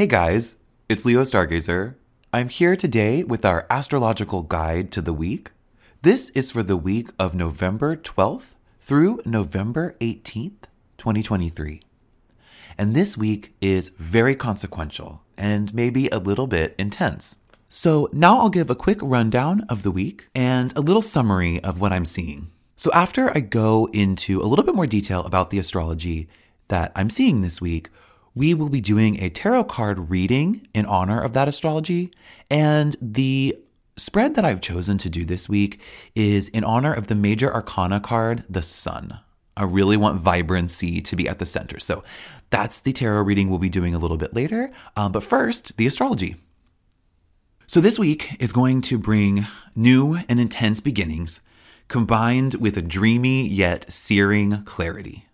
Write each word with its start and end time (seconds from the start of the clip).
Hey 0.00 0.06
guys, 0.06 0.56
it's 0.88 1.04
Leo 1.04 1.24
Stargazer. 1.24 1.94
I'm 2.32 2.48
here 2.48 2.74
today 2.74 3.22
with 3.22 3.44
our 3.44 3.66
astrological 3.68 4.42
guide 4.42 4.90
to 4.92 5.02
the 5.02 5.12
week. 5.12 5.50
This 6.00 6.30
is 6.30 6.50
for 6.50 6.62
the 6.62 6.78
week 6.78 7.10
of 7.18 7.34
November 7.34 7.96
12th 7.96 8.54
through 8.80 9.20
November 9.26 9.96
18th, 10.00 10.62
2023. 10.96 11.82
And 12.78 12.96
this 12.96 13.18
week 13.18 13.54
is 13.60 13.90
very 13.98 14.34
consequential 14.34 15.20
and 15.36 15.74
maybe 15.74 16.08
a 16.08 16.16
little 16.16 16.46
bit 16.46 16.74
intense. 16.78 17.36
So 17.68 18.08
now 18.10 18.38
I'll 18.38 18.48
give 18.48 18.70
a 18.70 18.74
quick 18.74 19.00
rundown 19.02 19.66
of 19.68 19.82
the 19.82 19.90
week 19.90 20.30
and 20.34 20.74
a 20.74 20.80
little 20.80 21.02
summary 21.02 21.62
of 21.62 21.78
what 21.78 21.92
I'm 21.92 22.06
seeing. 22.06 22.50
So 22.74 22.90
after 22.94 23.36
I 23.36 23.40
go 23.40 23.86
into 23.92 24.40
a 24.40 24.48
little 24.48 24.64
bit 24.64 24.74
more 24.74 24.86
detail 24.86 25.26
about 25.26 25.50
the 25.50 25.58
astrology 25.58 26.26
that 26.68 26.90
I'm 26.96 27.10
seeing 27.10 27.42
this 27.42 27.60
week, 27.60 27.90
we 28.34 28.54
will 28.54 28.68
be 28.68 28.80
doing 28.80 29.22
a 29.22 29.30
tarot 29.30 29.64
card 29.64 30.10
reading 30.10 30.66
in 30.74 30.86
honor 30.86 31.20
of 31.20 31.32
that 31.32 31.48
astrology. 31.48 32.10
And 32.48 32.96
the 33.00 33.56
spread 33.96 34.34
that 34.34 34.44
I've 34.44 34.60
chosen 34.60 34.98
to 34.98 35.10
do 35.10 35.24
this 35.24 35.48
week 35.48 35.80
is 36.14 36.48
in 36.48 36.64
honor 36.64 36.92
of 36.92 37.08
the 37.08 37.14
major 37.14 37.52
arcana 37.52 38.00
card, 38.00 38.44
the 38.48 38.62
Sun. 38.62 39.18
I 39.56 39.64
really 39.64 39.96
want 39.96 40.18
vibrancy 40.18 41.00
to 41.02 41.16
be 41.16 41.28
at 41.28 41.38
the 41.38 41.46
center. 41.46 41.80
So 41.80 42.02
that's 42.50 42.80
the 42.80 42.92
tarot 42.92 43.22
reading 43.22 43.50
we'll 43.50 43.58
be 43.58 43.68
doing 43.68 43.94
a 43.94 43.98
little 43.98 44.16
bit 44.16 44.34
later. 44.34 44.70
Um, 44.96 45.12
but 45.12 45.22
first, 45.22 45.76
the 45.76 45.86
astrology. 45.86 46.36
So 47.66 47.80
this 47.80 47.98
week 47.98 48.36
is 48.40 48.52
going 48.52 48.80
to 48.82 48.98
bring 48.98 49.46
new 49.76 50.18
and 50.28 50.40
intense 50.40 50.80
beginnings 50.80 51.40
combined 51.88 52.54
with 52.54 52.76
a 52.76 52.82
dreamy 52.82 53.46
yet 53.46 53.92
searing 53.92 54.62
clarity. 54.64 55.26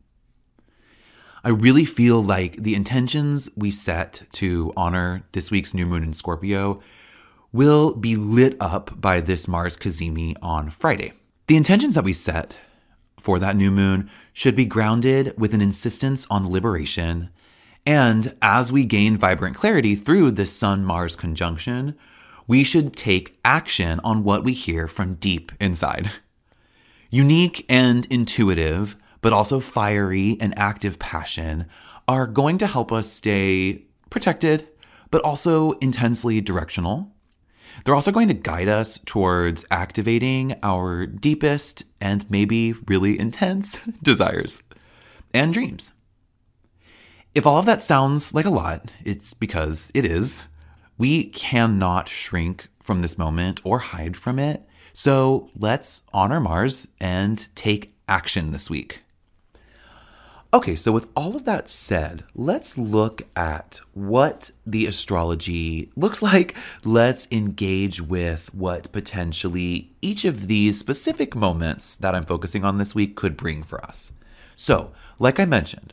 I 1.46 1.50
really 1.50 1.84
feel 1.84 2.24
like 2.24 2.56
the 2.56 2.74
intentions 2.74 3.48
we 3.54 3.70
set 3.70 4.24
to 4.32 4.72
honor 4.76 5.22
this 5.30 5.48
week's 5.48 5.74
new 5.74 5.86
moon 5.86 6.02
in 6.02 6.12
Scorpio 6.12 6.80
will 7.52 7.94
be 7.94 8.16
lit 8.16 8.56
up 8.58 9.00
by 9.00 9.20
this 9.20 9.46
Mars 9.46 9.76
Cazimi 9.76 10.34
on 10.42 10.70
Friday. 10.70 11.12
The 11.46 11.56
intentions 11.56 11.94
that 11.94 12.02
we 12.02 12.14
set 12.14 12.58
for 13.20 13.38
that 13.38 13.54
new 13.54 13.70
moon 13.70 14.10
should 14.32 14.56
be 14.56 14.64
grounded 14.64 15.38
with 15.38 15.54
an 15.54 15.60
insistence 15.60 16.26
on 16.28 16.50
liberation. 16.50 17.30
And 17.86 18.34
as 18.42 18.72
we 18.72 18.84
gain 18.84 19.16
vibrant 19.16 19.54
clarity 19.54 19.94
through 19.94 20.32
this 20.32 20.52
Sun 20.52 20.84
Mars 20.84 21.14
conjunction, 21.14 21.96
we 22.48 22.64
should 22.64 22.96
take 22.96 23.38
action 23.44 24.00
on 24.02 24.24
what 24.24 24.42
we 24.42 24.52
hear 24.52 24.88
from 24.88 25.14
deep 25.14 25.52
inside. 25.60 26.10
Unique 27.08 27.64
and 27.68 28.04
intuitive, 28.06 28.96
but 29.20 29.32
also 29.32 29.60
fiery 29.60 30.36
and 30.40 30.58
active 30.58 30.98
passion 30.98 31.66
are 32.08 32.26
going 32.26 32.58
to 32.58 32.66
help 32.66 32.92
us 32.92 33.10
stay 33.10 33.84
protected, 34.10 34.68
but 35.10 35.22
also 35.22 35.72
intensely 35.72 36.40
directional. 36.40 37.12
They're 37.84 37.94
also 37.94 38.12
going 38.12 38.28
to 38.28 38.34
guide 38.34 38.68
us 38.68 38.98
towards 38.98 39.66
activating 39.70 40.56
our 40.62 41.06
deepest 41.06 41.84
and 42.00 42.28
maybe 42.30 42.72
really 42.72 43.18
intense 43.18 43.78
desires 44.02 44.62
and 45.34 45.52
dreams. 45.52 45.92
If 47.34 47.46
all 47.46 47.58
of 47.58 47.66
that 47.66 47.82
sounds 47.82 48.32
like 48.32 48.46
a 48.46 48.50
lot, 48.50 48.92
it's 49.04 49.34
because 49.34 49.90
it 49.94 50.06
is. 50.06 50.42
We 50.96 51.24
cannot 51.24 52.08
shrink 52.08 52.68
from 52.80 53.02
this 53.02 53.18
moment 53.18 53.60
or 53.62 53.80
hide 53.80 54.16
from 54.16 54.38
it. 54.38 54.62
So 54.94 55.50
let's 55.54 56.00
honor 56.14 56.40
Mars 56.40 56.88
and 56.98 57.54
take 57.54 57.94
action 58.08 58.52
this 58.52 58.70
week. 58.70 59.02
Okay, 60.54 60.76
so 60.76 60.92
with 60.92 61.08
all 61.16 61.34
of 61.34 61.44
that 61.44 61.68
said, 61.68 62.22
let's 62.34 62.78
look 62.78 63.22
at 63.34 63.80
what 63.94 64.52
the 64.64 64.86
astrology 64.86 65.90
looks 65.96 66.22
like. 66.30 66.54
Let's 66.84 67.26
engage 67.32 68.00
with 68.00 68.54
what 68.54 68.92
potentially 68.92 69.90
each 70.00 70.24
of 70.24 70.46
these 70.46 70.78
specific 70.78 71.34
moments 71.34 71.96
that 71.96 72.14
I'm 72.14 72.24
focusing 72.24 72.64
on 72.64 72.76
this 72.76 72.94
week 72.94 73.16
could 73.16 73.36
bring 73.36 73.62
for 73.62 73.84
us. 73.84 74.12
So, 74.54 74.92
like 75.18 75.40
I 75.40 75.44
mentioned, 75.44 75.92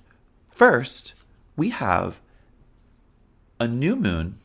first, 0.52 1.24
we 1.56 1.70
have 1.70 2.20
a 3.60 3.68
new 3.68 3.96
moon 3.96 4.40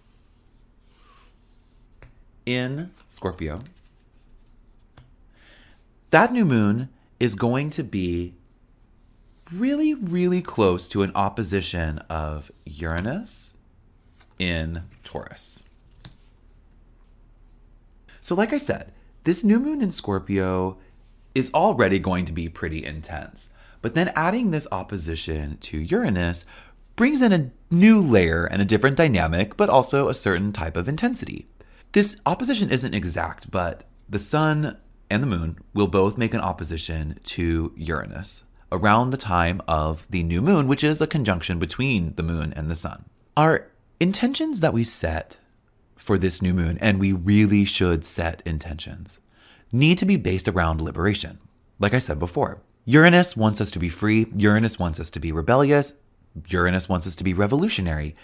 in 2.47 2.91
Scorpio. 3.09 3.61
That 6.11 6.33
new 6.33 6.47
moon 6.47 6.89
is 7.21 7.35
going 7.35 7.69
to 7.71 7.83
be 7.83 8.33
really, 9.53 9.95
really 9.95 10.43
close 10.43 10.89
to 10.89 11.03
an 11.03 11.13
opposition 11.15 11.99
of 12.11 12.51
Uranus 12.65 13.57
in 14.39 14.83
Taurus. 15.05 15.67
So, 18.21 18.35
like 18.35 18.53
I 18.53 18.59
said, 18.59 18.93
this 19.25 19.45
new 19.45 19.59
moon 19.59 19.81
in 19.83 19.91
Scorpio 19.91 20.79
is 21.35 21.51
already 21.55 21.99
going 21.99 22.25
to 22.27 22.33
be 22.33 22.49
pretty 22.49 22.85
intense. 22.85 23.53
But 23.81 23.95
then 23.95 24.13
adding 24.15 24.51
this 24.51 24.67
opposition 24.73 25.57
to 25.59 25.79
Uranus 25.79 26.45
brings 26.97 27.23
in 27.23 27.33
a 27.33 27.51
new 27.71 28.01
layer 28.01 28.45
and 28.45 28.61
a 28.61 28.65
different 28.65 28.97
dynamic, 28.97 29.57
but 29.57 29.71
also 29.71 30.09
a 30.09 30.15
certain 30.15 30.53
type 30.53 30.77
of 30.77 30.89
intensity. 30.89 31.47
This 31.93 32.21
opposition 32.27 32.71
isn't 32.71 32.95
exact, 32.95 33.51
but 33.51 33.85
the 34.09 34.19
sun 34.19 34.77
and 35.09 35.23
the 35.23 35.27
moon 35.27 35.59
will 35.73 35.87
both 35.87 36.19
make 36.19 36.35
an 36.35 36.41
opposition 36.41 37.19
to 37.25 37.73
Uranus 37.77 38.45
around 38.71 39.11
the 39.11 39.17
time 39.17 39.61
of 39.67 40.07
the 40.11 40.23
new 40.23 40.43
moon, 40.43 40.69
which 40.69 40.85
is 40.85 41.01
a 41.01 41.07
conjunction 41.07 41.59
between 41.59 42.15
the 42.17 42.23
moon 42.23 42.53
and 42.55 42.71
the 42.71 42.77
sun. 42.77 43.05
Our 43.37 43.69
intentions 44.01 44.61
that 44.61 44.73
we 44.73 44.85
set 44.85 45.39
for 45.97 46.19
this 46.19 46.41
new 46.41 46.55
moon, 46.55 46.79
and 46.81 46.99
we 46.99 47.13
really 47.13 47.65
should 47.65 48.05
set 48.05 48.43
intentions, 48.47 49.21
need 49.73 49.99
to 49.99 50.07
be 50.07 50.17
based 50.17 50.49
around 50.49 50.81
liberation. 50.81 51.39
Like 51.79 51.95
I 51.95 51.99
said 51.99 52.19
before, 52.19 52.61
Uranus 52.85 53.37
wants 53.37 53.61
us 53.61 53.71
to 53.73 53.79
be 53.79 53.89
free, 53.89 54.27
Uranus 54.35 54.79
wants 54.79 54.99
us 54.99 55.11
to 55.11 55.21
be 55.21 55.33
rebellious, 55.33 55.95
Uranus 56.49 56.89
wants 56.89 57.07
us 57.07 57.17
to 57.17 57.25
be 57.25 57.35
revolutionary. 57.35 58.17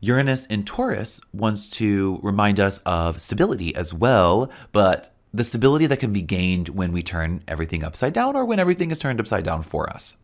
Uranus 0.00 0.46
in 0.46 0.64
Taurus 0.64 1.20
wants 1.32 1.68
to 1.68 2.18
remind 2.22 2.58
us 2.58 2.78
of 2.78 3.20
stability 3.20 3.74
as 3.74 3.92
well, 3.92 4.50
but 4.72 5.14
the 5.32 5.44
stability 5.44 5.86
that 5.86 6.00
can 6.00 6.12
be 6.12 6.22
gained 6.22 6.70
when 6.70 6.92
we 6.92 7.02
turn 7.02 7.42
everything 7.46 7.84
upside 7.84 8.12
down 8.12 8.36
or 8.36 8.44
when 8.44 8.58
everything 8.58 8.90
is 8.90 8.98
turned 8.98 9.20
upside 9.20 9.44
down 9.44 9.62
for 9.62 9.88
us. 9.88 10.16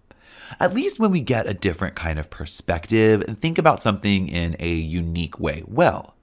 At 0.60 0.74
least 0.74 0.98
when 0.98 1.10
we 1.10 1.20
get 1.20 1.48
a 1.48 1.54
different 1.54 1.94
kind 1.94 2.18
of 2.18 2.30
perspective 2.30 3.22
and 3.26 3.36
think 3.36 3.58
about 3.58 3.82
something 3.82 4.28
in 4.28 4.56
a 4.58 4.72
unique 4.72 5.38
way. 5.38 5.62
Well, 5.66 6.14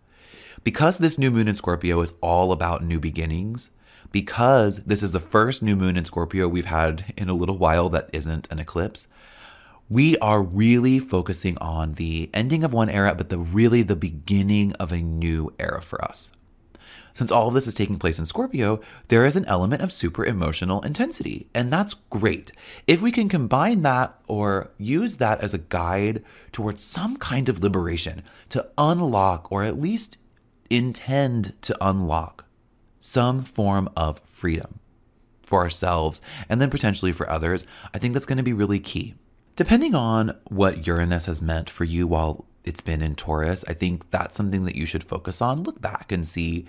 because 0.64 0.98
this 0.98 1.18
new 1.18 1.32
moon 1.32 1.48
in 1.48 1.56
Scorpio 1.56 2.02
is 2.02 2.14
all 2.22 2.52
about 2.52 2.84
new 2.84 3.00
beginnings, 3.00 3.70
because 4.12 4.78
this 4.84 5.04
is 5.04 5.12
the 5.12 5.20
first 5.20 5.62
new 5.62 5.76
moon 5.76 5.98
in 5.98 6.06
Scorpio 6.06 6.48
we've 6.48 6.66
had 6.66 7.14
in 7.18 7.30
a 7.30 7.34
little 7.34 7.58
while 7.58 7.90
that 7.90 8.10
isn't 8.14 8.48
an 8.52 8.60
eclipse, 8.60 9.08
we 9.90 10.18
are 10.20 10.42
really 10.42 11.00
focusing 11.00 11.58
on 11.58 11.96
the 11.96 12.30
ending 12.34 12.64
of 12.64 12.74
one 12.74 12.90
era, 12.90 13.14
but 13.16 13.30
the 13.30 13.38
really 13.38 13.82
the 13.82 13.96
beginning 13.96 14.72
of 14.74 14.92
a 14.92 14.98
new 14.98 15.54
era 15.60 15.82
for 15.82 16.04
us. 16.04 16.32
Since 17.13 17.31
all 17.31 17.47
of 17.47 17.53
this 17.53 17.68
is 17.68 17.75
taking 17.75 18.00
place 18.00 18.18
in 18.18 18.25
Scorpio, 18.25 18.81
there 19.09 19.25
is 19.25 19.35
an 19.35 19.46
element 19.46 19.81
of 19.81 19.94
super 19.94 20.25
emotional 20.25 20.81
intensity, 20.81 21.47
and 21.53 21.72
that's 21.72 21.94
great. 22.09 22.51
If 22.88 23.01
we 23.01 23.12
can 23.12 23.29
combine 23.29 23.84
that 23.84 24.18
or 24.28 24.72
use 24.78 25.18
that 25.18 25.41
as 25.41 25.53
a 25.53 25.59
guide 25.59 26.23
towards 26.52 26.84
some 26.84 27.18
kind 27.18 27.50
of 27.50 27.62
liberation 27.62 28.23
to 28.50 28.68
unlock 28.78 29.52
or 29.52 29.63
at 29.63 29.79
least 29.79 30.18
intend 30.69 31.53
to 31.62 31.78
unlock 31.81 32.46
some 33.00 33.44
form 33.44 33.90
of 33.96 34.19
freedom 34.22 34.79
for 35.44 35.61
ourselves 35.61 36.22
and 36.49 36.59
then 36.59 36.70
potentially 36.70 37.11
for 37.11 37.29
others, 37.29 37.66
I 37.93 37.99
think 37.99 38.14
that's 38.14 38.26
going 38.26 38.38
to 38.38 38.43
be 38.43 38.53
really 38.53 38.79
key. 38.79 39.14
Depending 39.55 39.93
on 39.93 40.35
what 40.46 40.88
Uranus 40.88 41.28
has 41.28 41.41
meant 41.41 41.70
for 41.70 41.84
you 41.84 42.08
while 42.08 42.46
it's 42.64 42.82
been 42.82 43.03
in 43.03 43.14
Taurus, 43.14 43.64
I 43.67 43.73
think 43.73 44.09
that's 44.09 44.35
something 44.35 44.64
that 44.64 44.76
you 44.76 44.88
should 44.88 45.03
focus 45.03 45.43
on. 45.43 45.61
Look 45.61 45.79
back 45.79 46.11
and 46.11 46.28
see 46.28 46.66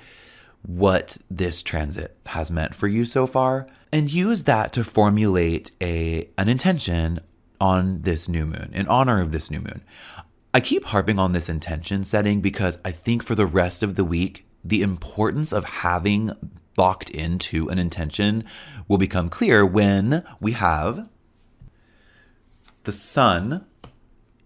what 0.66 1.19
this 1.31 1.62
transit 1.62 2.16
has 2.26 2.50
meant 2.50 2.75
for 2.75 2.88
you 2.88 3.05
so 3.05 3.26
far 3.26 3.66
and 3.93 4.12
use 4.12 4.44
that 4.44 4.72
to 4.72 4.82
formulate 4.82 5.70
a 5.81 6.28
an 6.38 6.49
intention 6.49 7.20
on 7.61 8.02
this 8.02 8.28
new 8.28 8.46
moon 8.46 8.70
in 8.72 8.88
honor 8.88 9.20
of 9.20 9.31
this 9.31 9.50
new 9.50 9.61
moon. 9.61 9.82
I 10.52 10.61
keep 10.61 10.87
harping 10.87 11.19
on 11.19 11.32
this 11.32 11.49
intention 11.49 12.05
setting 12.05 12.40
because 12.40 12.78
I 12.84 12.93
think 12.93 13.22
for 13.22 13.34
the 13.34 13.46
rest 13.46 13.82
of 13.82 13.94
the 13.94 14.05
week 14.05 14.46
the 14.64 14.82
importance 14.82 15.52
of 15.52 15.64
having 15.64 16.32
locked 16.76 17.10
into 17.10 17.69
an 17.69 17.78
intention 17.78 18.44
will 18.88 18.99
become 18.99 19.28
clear 19.28 19.64
when 19.67 20.25
we 20.40 20.52
have 20.52 21.08
the 22.84 22.93
sun 22.93 23.67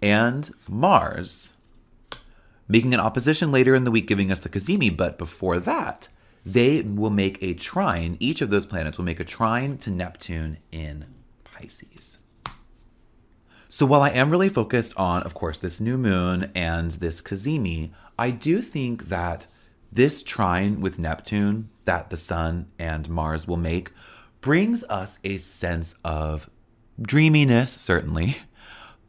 and 0.02 0.50
Mars 0.68 1.54
making 2.68 2.94
an 2.94 3.00
opposition 3.00 3.50
later 3.50 3.74
in 3.74 3.84
the 3.84 3.90
week, 3.90 4.06
giving 4.06 4.30
us 4.30 4.40
the 4.40 4.48
Cazimi. 4.48 4.94
But 4.94 5.18
before 5.18 5.58
that, 5.58 6.08
they 6.44 6.82
will 6.82 7.10
make 7.10 7.42
a 7.42 7.54
trine. 7.54 8.16
Each 8.20 8.40
of 8.40 8.50
those 8.50 8.66
planets 8.66 8.98
will 8.98 9.04
make 9.04 9.20
a 9.20 9.24
trine 9.24 9.78
to 9.78 9.90
Neptune 9.90 10.58
in 10.70 11.06
Pisces. 11.44 12.18
So 13.68 13.84
while 13.84 14.02
I 14.02 14.10
am 14.10 14.30
really 14.30 14.48
focused 14.48 14.96
on, 14.96 15.22
of 15.24 15.34
course, 15.34 15.58
this 15.58 15.80
new 15.80 15.98
moon 15.98 16.50
and 16.54 16.92
this 16.92 17.20
Cazimi, 17.20 17.90
I 18.18 18.30
do 18.30 18.62
think 18.62 19.08
that 19.08 19.46
this 19.92 20.22
trine 20.22 20.80
with 20.80 20.98
Neptune 20.98 21.68
that 21.84 22.10
the 22.10 22.16
Sun 22.16 22.68
and 22.78 23.08
Mars 23.08 23.46
will 23.46 23.56
make 23.56 23.90
brings 24.40 24.84
us 24.84 25.18
a 25.24 25.36
sense 25.36 25.94
of 26.04 26.48
dreaminess, 27.00 27.72
certainly, 27.72 28.38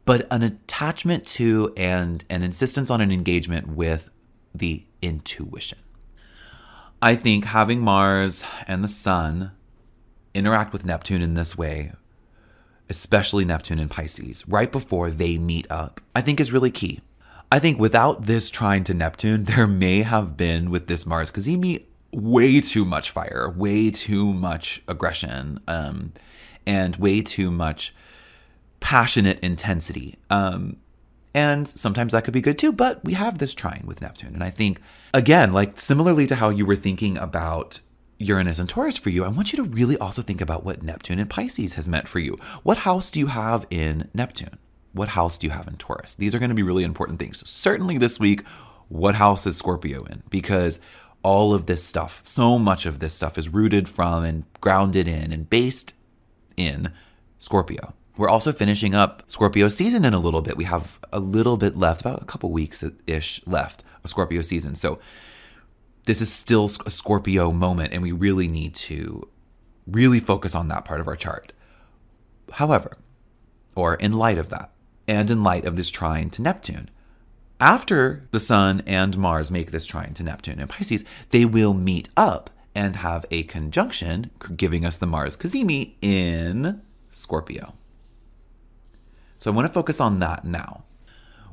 but 0.04 0.26
an 0.30 0.42
attachment 0.42 1.26
to 1.26 1.72
and 1.76 2.24
an 2.30 2.42
insistence 2.42 2.90
on 2.90 3.00
an 3.00 3.12
engagement 3.12 3.68
with 3.68 4.10
the 4.54 4.84
intuition. 5.02 5.78
I 7.02 7.14
think 7.14 7.46
having 7.46 7.80
Mars 7.80 8.44
and 8.66 8.84
the 8.84 8.88
Sun 8.88 9.52
interact 10.34 10.72
with 10.72 10.84
Neptune 10.84 11.22
in 11.22 11.34
this 11.34 11.56
way, 11.56 11.92
especially 12.88 13.44
Neptune 13.44 13.78
and 13.78 13.90
Pisces, 13.90 14.46
right 14.46 14.70
before 14.70 15.10
they 15.10 15.38
meet 15.38 15.66
up, 15.70 16.00
I 16.14 16.20
think 16.20 16.40
is 16.40 16.52
really 16.52 16.70
key. 16.70 17.00
I 17.52 17.58
think 17.58 17.78
without 17.78 18.26
this 18.26 18.50
trine 18.50 18.84
to 18.84 18.94
Neptune, 18.94 19.44
there 19.44 19.66
may 19.66 20.02
have 20.02 20.36
been 20.36 20.70
with 20.70 20.88
this 20.88 21.06
Mars 21.06 21.30
Cazimi 21.30 21.84
way 22.12 22.60
too 22.60 22.84
much 22.84 23.10
fire, 23.10 23.52
way 23.56 23.90
too 23.90 24.32
much 24.32 24.82
aggression, 24.88 25.60
um, 25.68 26.12
and 26.66 26.96
way 26.96 27.22
too 27.22 27.50
much 27.50 27.94
passionate 28.80 29.38
intensity. 29.40 30.18
Um, 30.30 30.76
and 31.34 31.68
sometimes 31.68 32.12
that 32.12 32.24
could 32.24 32.34
be 32.34 32.40
good 32.40 32.58
too, 32.58 32.72
but 32.72 33.04
we 33.04 33.12
have 33.14 33.38
this 33.38 33.54
trine 33.54 33.84
with 33.86 34.02
Neptune. 34.02 34.34
And 34.34 34.42
I 34.42 34.50
think, 34.50 34.80
again, 35.14 35.52
like 35.52 35.78
similarly 35.78 36.26
to 36.26 36.34
how 36.34 36.48
you 36.48 36.66
were 36.66 36.76
thinking 36.76 37.16
about 37.18 37.80
Uranus 38.18 38.58
and 38.58 38.68
Taurus 38.68 38.96
for 38.96 39.10
you, 39.10 39.24
I 39.24 39.28
want 39.28 39.52
you 39.52 39.56
to 39.58 39.62
really 39.62 39.96
also 39.98 40.22
think 40.22 40.40
about 40.40 40.64
what 40.64 40.82
Neptune 40.82 41.18
and 41.18 41.30
Pisces 41.30 41.74
has 41.74 41.88
meant 41.88 42.08
for 42.08 42.18
you. 42.18 42.36
What 42.62 42.78
house 42.78 43.10
do 43.10 43.20
you 43.20 43.28
have 43.28 43.66
in 43.70 44.08
Neptune? 44.12 44.58
What 44.92 45.10
house 45.10 45.38
do 45.38 45.46
you 45.46 45.52
have 45.52 45.68
in 45.68 45.76
Taurus? 45.76 46.14
These 46.14 46.34
are 46.34 46.40
going 46.40 46.50
to 46.50 46.54
be 46.54 46.64
really 46.64 46.82
important 46.82 47.20
things. 47.20 47.48
Certainly 47.48 47.98
this 47.98 48.18
week, 48.18 48.44
what 48.88 49.14
house 49.14 49.46
is 49.46 49.56
Scorpio 49.56 50.02
in? 50.04 50.24
Because 50.30 50.80
all 51.22 51.54
of 51.54 51.66
this 51.66 51.84
stuff, 51.84 52.20
so 52.24 52.58
much 52.58 52.86
of 52.86 52.98
this 52.98 53.14
stuff 53.14 53.38
is 53.38 53.48
rooted 53.48 53.88
from 53.88 54.24
and 54.24 54.44
grounded 54.60 55.06
in 55.06 55.32
and 55.32 55.48
based 55.48 55.94
in 56.56 56.90
Scorpio. 57.38 57.94
We're 58.20 58.28
also 58.28 58.52
finishing 58.52 58.94
up 58.94 59.22
Scorpio 59.28 59.70
season 59.70 60.04
in 60.04 60.12
a 60.12 60.18
little 60.18 60.42
bit. 60.42 60.58
We 60.58 60.64
have 60.64 61.00
a 61.10 61.18
little 61.18 61.56
bit 61.56 61.78
left, 61.78 62.02
about 62.02 62.20
a 62.20 62.26
couple 62.26 62.50
weeks 62.50 62.84
ish 63.06 63.40
left 63.46 63.82
of 64.04 64.10
Scorpio 64.10 64.42
season. 64.42 64.74
So 64.74 64.98
this 66.04 66.20
is 66.20 66.30
still 66.30 66.66
a 66.84 66.90
Scorpio 66.90 67.50
moment, 67.50 67.94
and 67.94 68.02
we 68.02 68.12
really 68.12 68.46
need 68.46 68.74
to 68.74 69.26
really 69.86 70.20
focus 70.20 70.54
on 70.54 70.68
that 70.68 70.84
part 70.84 71.00
of 71.00 71.08
our 71.08 71.16
chart. 71.16 71.54
However, 72.52 72.98
or 73.74 73.94
in 73.94 74.12
light 74.12 74.36
of 74.36 74.50
that, 74.50 74.70
and 75.08 75.30
in 75.30 75.42
light 75.42 75.64
of 75.64 75.76
this 75.76 75.88
trine 75.88 76.28
to 76.28 76.42
Neptune, 76.42 76.90
after 77.58 78.28
the 78.32 78.38
Sun 78.38 78.82
and 78.86 79.16
Mars 79.16 79.50
make 79.50 79.70
this 79.70 79.86
trine 79.86 80.12
to 80.12 80.22
Neptune 80.22 80.60
and 80.60 80.68
Pisces, 80.68 81.06
they 81.30 81.46
will 81.46 81.72
meet 81.72 82.10
up 82.18 82.50
and 82.74 82.96
have 82.96 83.24
a 83.30 83.44
conjunction, 83.44 84.30
giving 84.56 84.84
us 84.84 84.98
the 84.98 85.06
Mars 85.06 85.38
Cazimi 85.38 85.94
in 86.02 86.82
Scorpio. 87.08 87.76
So 89.40 89.50
I 89.50 89.54
want 89.54 89.66
to 89.66 89.72
focus 89.72 90.00
on 90.00 90.20
that 90.20 90.44
now. 90.44 90.84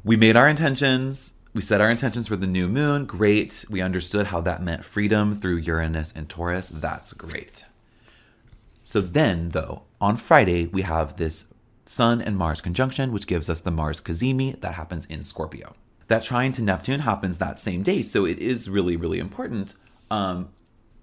We 0.04 0.16
made 0.16 0.36
our 0.36 0.48
intentions. 0.48 1.34
We 1.56 1.64
set 1.64 1.82
our 1.82 1.90
intentions 1.90 2.28
for 2.28 2.36
the 2.36 2.46
new 2.46 2.68
moon. 2.68 3.06
Great. 3.06 3.66
We 3.70 3.82
understood 3.82 4.28
how 4.28 4.42
that 4.42 4.62
meant 4.62 4.86
freedom 4.86 5.34
through 5.34 5.58
Uranus 5.58 6.14
and 6.16 6.30
Taurus. 6.30 6.70
That's 6.70 7.14
great. 7.14 7.66
So 8.84 9.02
then, 9.02 9.50
though, 9.50 9.84
on 10.00 10.18
Friday, 10.18 10.68
we 10.68 10.84
have 10.84 11.18
this 11.18 11.46
Sun 11.86 12.22
and 12.22 12.38
Mars 12.38 12.62
conjunction, 12.62 13.12
which 13.12 13.26
gives 13.26 13.50
us 13.50 13.62
the 13.62 13.72
Mars 13.72 14.00
Cazimi 14.02 14.62
that 14.62 14.76
happens 14.76 15.08
in 15.08 15.24
Scorpio 15.24 15.74
that 16.08 16.24
trine 16.24 16.52
to 16.54 16.64
Neptune 16.64 17.02
happens 17.02 17.38
that 17.38 17.60
same 17.60 17.84
day. 17.84 18.02
So 18.02 18.26
it 18.26 18.40
is 18.40 18.70
really, 18.70 18.96
really 18.96 19.20
important. 19.20 19.76
Um, 20.10 20.50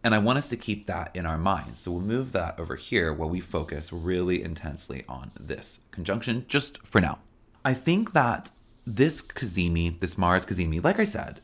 and 0.05 0.15
I 0.15 0.19
want 0.19 0.37
us 0.37 0.49
to 0.49 0.57
keep 0.59 0.87
that 0.87 1.17
in 1.17 1.25
our 1.25 1.39
minds. 1.39 1.81
So 1.81 1.91
we'll 1.91 2.03
move 2.03 2.33
that 2.33 2.61
over 2.61 2.77
here 2.77 3.11
while 3.11 3.31
we 3.31 3.41
focus 3.41 3.91
really 3.91 4.43
intensely 4.43 5.03
on 5.09 5.31
this 5.41 5.81
conjunction 5.91 6.45
just 6.47 6.87
for 6.87 7.01
now. 7.01 7.21
I 7.65 7.73
think 7.73 8.13
that 8.13 8.51
this 8.87 9.23
Cazimi, 9.23 9.99
this 9.99 10.19
Mars 10.19 10.45
Cazimi, 10.45 10.85
like 10.85 11.01
I 11.01 11.05
said, 11.05 11.41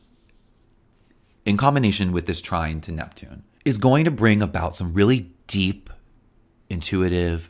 in 1.43 1.57
combination 1.57 2.11
with 2.11 2.27
this 2.27 2.39
trine 2.39 2.81
to 2.81 2.91
Neptune, 2.91 3.43
is 3.65 3.79
going 3.79 4.05
to 4.05 4.11
bring 4.11 4.43
about 4.43 4.75
some 4.75 4.93
really 4.93 5.31
deep, 5.47 5.89
intuitive, 6.69 7.49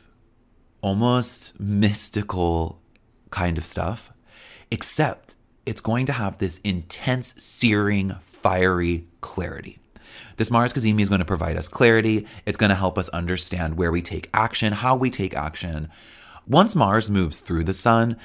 almost 0.79 1.59
mystical 1.59 2.81
kind 3.31 3.57
of 3.57 3.65
stuff, 3.65 4.13
except 4.71 5.35
it's 5.65 5.81
going 5.81 6.05
to 6.05 6.13
have 6.13 6.37
this 6.37 6.59
intense, 6.63 7.35
searing, 7.37 8.15
fiery 8.21 9.07
clarity. 9.19 9.80
This 10.41 10.49
Mars 10.49 10.73
Cazimi 10.73 11.01
is 11.01 11.07
going 11.07 11.19
to 11.19 11.23
provide 11.25 11.55
us 11.55 11.67
clarity. 11.67 12.25
It's 12.47 12.57
going 12.57 12.71
to 12.71 12.75
help 12.75 12.97
us 12.97 13.09
understand 13.09 13.77
where 13.77 13.91
we 13.91 14.01
take 14.01 14.27
action, 14.33 14.73
how 14.73 14.95
we 14.95 15.11
take 15.11 15.35
action. 15.35 15.87
Once 16.47 16.75
Mars 16.75 17.11
moves 17.11 17.41
through 17.41 17.65
the 17.65 17.73
sun, 17.73 18.17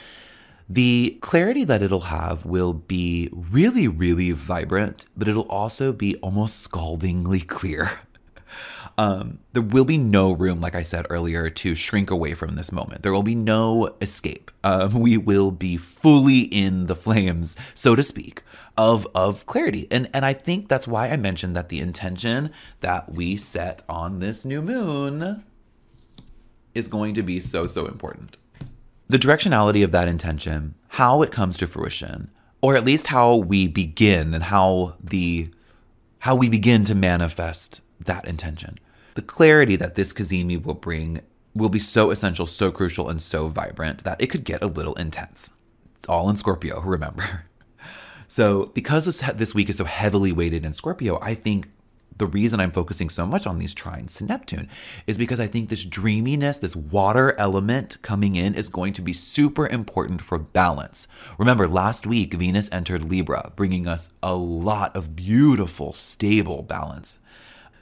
the 0.67 1.19
clarity 1.21 1.63
that 1.65 1.83
it'll 1.83 2.09
have 2.09 2.47
will 2.47 2.73
be 2.73 3.29
really, 3.31 3.87
really 3.87 4.31
vibrant, 4.31 5.05
but 5.15 5.29
it'll 5.29 5.43
also 5.51 5.93
be 5.93 6.17
almost 6.23 6.61
scaldingly 6.61 7.41
clear. 7.41 8.01
Um, 8.99 9.41
there 9.53 9.63
will 9.63 9.85
be 9.85 9.99
no 9.99 10.33
room, 10.33 10.61
like 10.61 10.75
I 10.75 10.83
said 10.83 11.07
earlier, 11.11 11.51
to 11.51 11.75
shrink 11.75 12.11
away 12.11 12.33
from 12.33 12.57
this 12.57 12.73
moment. 12.73 13.03
There 13.03 13.13
will 13.13 13.23
be 13.23 13.35
no 13.35 13.95
escape. 14.01 14.51
Um, 14.65 15.01
we 15.01 15.19
will 15.19 15.51
be 15.51 15.77
fully 15.77 16.41
in 16.41 16.87
the 16.87 16.97
flames, 16.97 17.57
so 17.75 17.95
to 17.95 18.03
speak, 18.03 18.43
of 18.77 19.07
of 19.15 19.45
clarity. 19.45 19.87
And 19.91 20.09
and 20.15 20.25
I 20.25 20.33
think 20.33 20.69
that's 20.69 20.89
why 20.89 21.11
I 21.11 21.17
mentioned 21.17 21.55
that 21.57 21.69
the 21.69 21.81
intention 21.81 22.51
that 22.81 23.13
we 23.13 23.37
set 23.37 23.83
on 23.89 24.21
this 24.21 24.45
new 24.45 24.63
moon 24.63 25.45
is 26.75 26.89
going 26.89 27.13
to 27.15 27.23
be 27.23 27.39
so 27.39 27.67
so 27.67 27.87
important. 27.87 28.39
The 29.09 29.19
directionality 29.19 29.85
of 29.85 29.93
that 29.93 30.09
intention, 30.09 30.75
how 30.89 31.23
it 31.23 31.31
comes 31.31 31.59
to 31.59 31.67
fruition, 31.67 32.31
or 32.63 32.77
at 32.77 32.85
least 32.85 33.09
how 33.09 33.37
we 33.37 33.69
begin 33.69 34.33
and 34.33 34.45
how 34.45 34.95
the 35.03 35.51
how 36.21 36.35
we 36.35 36.49
begin 36.49 36.85
to 36.85 36.95
manifest 36.95 37.83
that 38.01 38.27
intention 38.27 38.79
the 39.17 39.23
clarity 39.23 39.77
that 39.77 39.97
this 39.97 40.13
Cazimi 40.13 40.63
will 40.63 40.75
bring 40.75 41.21
will 41.55 41.69
be 41.69 41.79
so 41.79 42.11
essential, 42.11 42.47
so 42.47 42.71
crucial, 42.71 43.09
and 43.09 43.21
so 43.21 43.49
vibrant 43.49 44.05
that 44.05 44.21
it 44.21 44.29
could 44.29 44.45
get 44.45 44.63
a 44.63 44.67
little 44.67 44.95
intense. 44.95 45.51
It's 45.99 46.09
all 46.09 46.31
in 46.31 46.37
Scorpio, 46.37 46.81
remember. 46.85 47.47
So, 48.29 48.67
because 48.75 49.21
this 49.35 49.55
week 49.55 49.69
is 49.69 49.77
so 49.77 49.85
heavily 49.85 50.33
weighted 50.33 50.65
in 50.65 50.73
Scorpio, 50.73 51.19
I 51.23 51.35
think 51.35 51.69
the 52.19 52.27
reason 52.27 52.61
I'm 52.61 52.73
focusing 52.73 53.09
so 53.09 53.27
much 53.27 53.47
on 53.47 53.59
these 53.59 53.75
trines 53.75 54.17
to 54.17 54.25
Neptune 54.25 54.69
is 55.07 55.19
because 55.19 55.39
I 55.39 55.47
think 55.47 55.69
this 55.69 55.85
dreaminess, 55.85 56.59
this 56.59 56.75
water 56.75 57.39
element 57.39 58.01
coming 58.03 58.37
in 58.37 58.55
is 58.55 58.69
going 58.69 58.95
to 58.95 59.03
be 59.03 59.13
super 59.13 59.67
important 59.67 60.23
for 60.23 60.39
balance. 60.39 61.09
Remember, 61.39 61.69
last 61.69 62.07
week, 62.07 62.35
Venus 62.35 62.71
entered 62.73 63.05
Libra, 63.05 63.53
bringing 63.55 63.87
us 63.87 64.11
a 64.23 64.35
lot 64.35 64.97
of 64.97 65.15
beautiful, 65.15 65.93
stable 65.93 66.63
balance. 66.63 67.19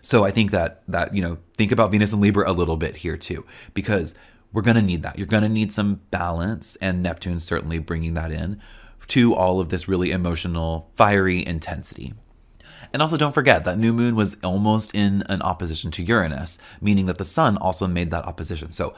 So 0.05 0.23
I 0.23 0.31
think 0.31 0.51
that 0.51 0.83
that 0.87 1.15
you 1.15 1.23
know 1.23 1.39
think 1.57 1.73
about 1.73 1.91
Venus 1.91 2.13
and 2.13 2.21
Libra 2.21 2.49
a 2.49 2.53
little 2.53 2.77
bit 2.77 2.99
here 2.99 3.17
too, 3.17 3.45
because 3.73 4.15
we're 4.53 4.63
going 4.63 4.77
to 4.77 4.83
need 4.83 5.03
that. 5.03 5.19
You're 5.19 5.27
going 5.27 5.43
to 5.43 5.49
need 5.49 5.73
some 5.73 6.03
balance, 6.11 6.77
and 6.77 7.03
Neptune 7.03 7.41
certainly 7.41 7.79
bringing 7.79 8.15
that 8.15 8.31
in 8.31 8.61
to 9.09 9.35
all 9.35 9.61
of 9.61 9.71
this 9.71 9.89
really 9.89 10.13
emotional, 10.13 10.91
fiery 10.95 11.45
intensity. 11.45 12.15
And 12.93 13.03
also, 13.03 13.17
don't 13.17 13.35
forget 13.35 13.65
that 13.65 13.79
new 13.79 13.93
moon 13.93 14.15
was 14.15 14.37
almost 14.45 14.95
in 14.95 15.25
an 15.29 15.43
opposition 15.43 15.91
to 15.93 16.03
Uranus, 16.03 16.59
meaning 16.81 17.07
that 17.07 17.19
the 17.19 17.25
sun 17.25 17.57
also 17.57 17.87
made 17.87 18.11
that 18.11 18.27
opposition. 18.27 18.73
So 18.73 18.95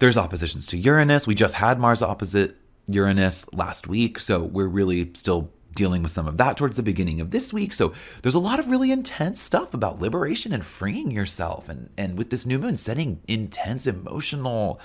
there's 0.00 0.16
oppositions 0.16 0.66
to 0.68 0.76
Uranus. 0.76 1.26
We 1.26 1.34
just 1.34 1.54
had 1.54 1.78
Mars 1.78 2.02
opposite 2.02 2.56
Uranus 2.88 3.50
last 3.54 3.86
week, 3.88 4.18
so 4.18 4.42
we're 4.42 4.66
really 4.66 5.10
still 5.14 5.50
dealing 5.76 6.02
with 6.02 6.10
some 6.10 6.26
of 6.26 6.36
that 6.38 6.56
towards 6.56 6.76
the 6.76 6.82
beginning 6.82 7.20
of 7.20 7.30
this 7.30 7.52
week. 7.52 7.72
So 7.72 7.92
there's 8.22 8.34
a 8.34 8.40
lot 8.40 8.58
of 8.58 8.68
really 8.68 8.90
intense 8.90 9.40
stuff 9.40 9.72
about 9.72 10.00
liberation 10.00 10.52
and 10.52 10.66
freeing 10.66 11.10
yourself. 11.12 11.68
And, 11.68 11.90
and 11.96 12.18
with 12.18 12.30
this 12.30 12.46
new 12.46 12.58
moon, 12.58 12.76
setting 12.76 13.20
intense 13.28 13.86
emotional 13.86 14.80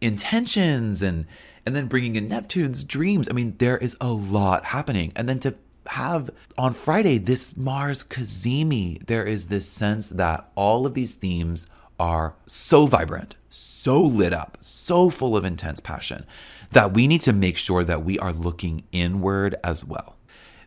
intentions 0.00 1.02
and 1.02 1.26
and 1.66 1.76
then 1.76 1.86
bringing 1.86 2.16
in 2.16 2.28
Neptune's 2.28 2.82
dreams. 2.82 3.28
I 3.28 3.32
mean, 3.32 3.54
there 3.58 3.76
is 3.76 3.94
a 4.00 4.08
lot 4.08 4.66
happening. 4.66 5.12
And 5.14 5.28
then 5.28 5.38
to 5.40 5.54
have 5.88 6.30
on 6.56 6.72
Friday 6.72 7.18
this 7.18 7.58
Mars 7.58 8.02
Cazimi, 8.02 9.04
there 9.06 9.24
is 9.24 9.48
this 9.48 9.68
sense 9.68 10.08
that 10.08 10.50
all 10.54 10.86
of 10.86 10.94
these 10.94 11.14
themes 11.14 11.66
are 12.00 12.36
so 12.46 12.86
vibrant, 12.86 13.36
so 13.50 14.00
lit 14.00 14.32
up, 14.32 14.56
so 14.62 15.10
full 15.10 15.36
of 15.36 15.44
intense 15.44 15.80
passion 15.80 16.24
that 16.70 16.94
we 16.94 17.06
need 17.06 17.20
to 17.22 17.32
make 17.32 17.56
sure 17.56 17.84
that 17.84 18.04
we 18.04 18.18
are 18.18 18.32
looking 18.32 18.84
inward 18.92 19.56
as 19.64 19.84
well 19.84 20.17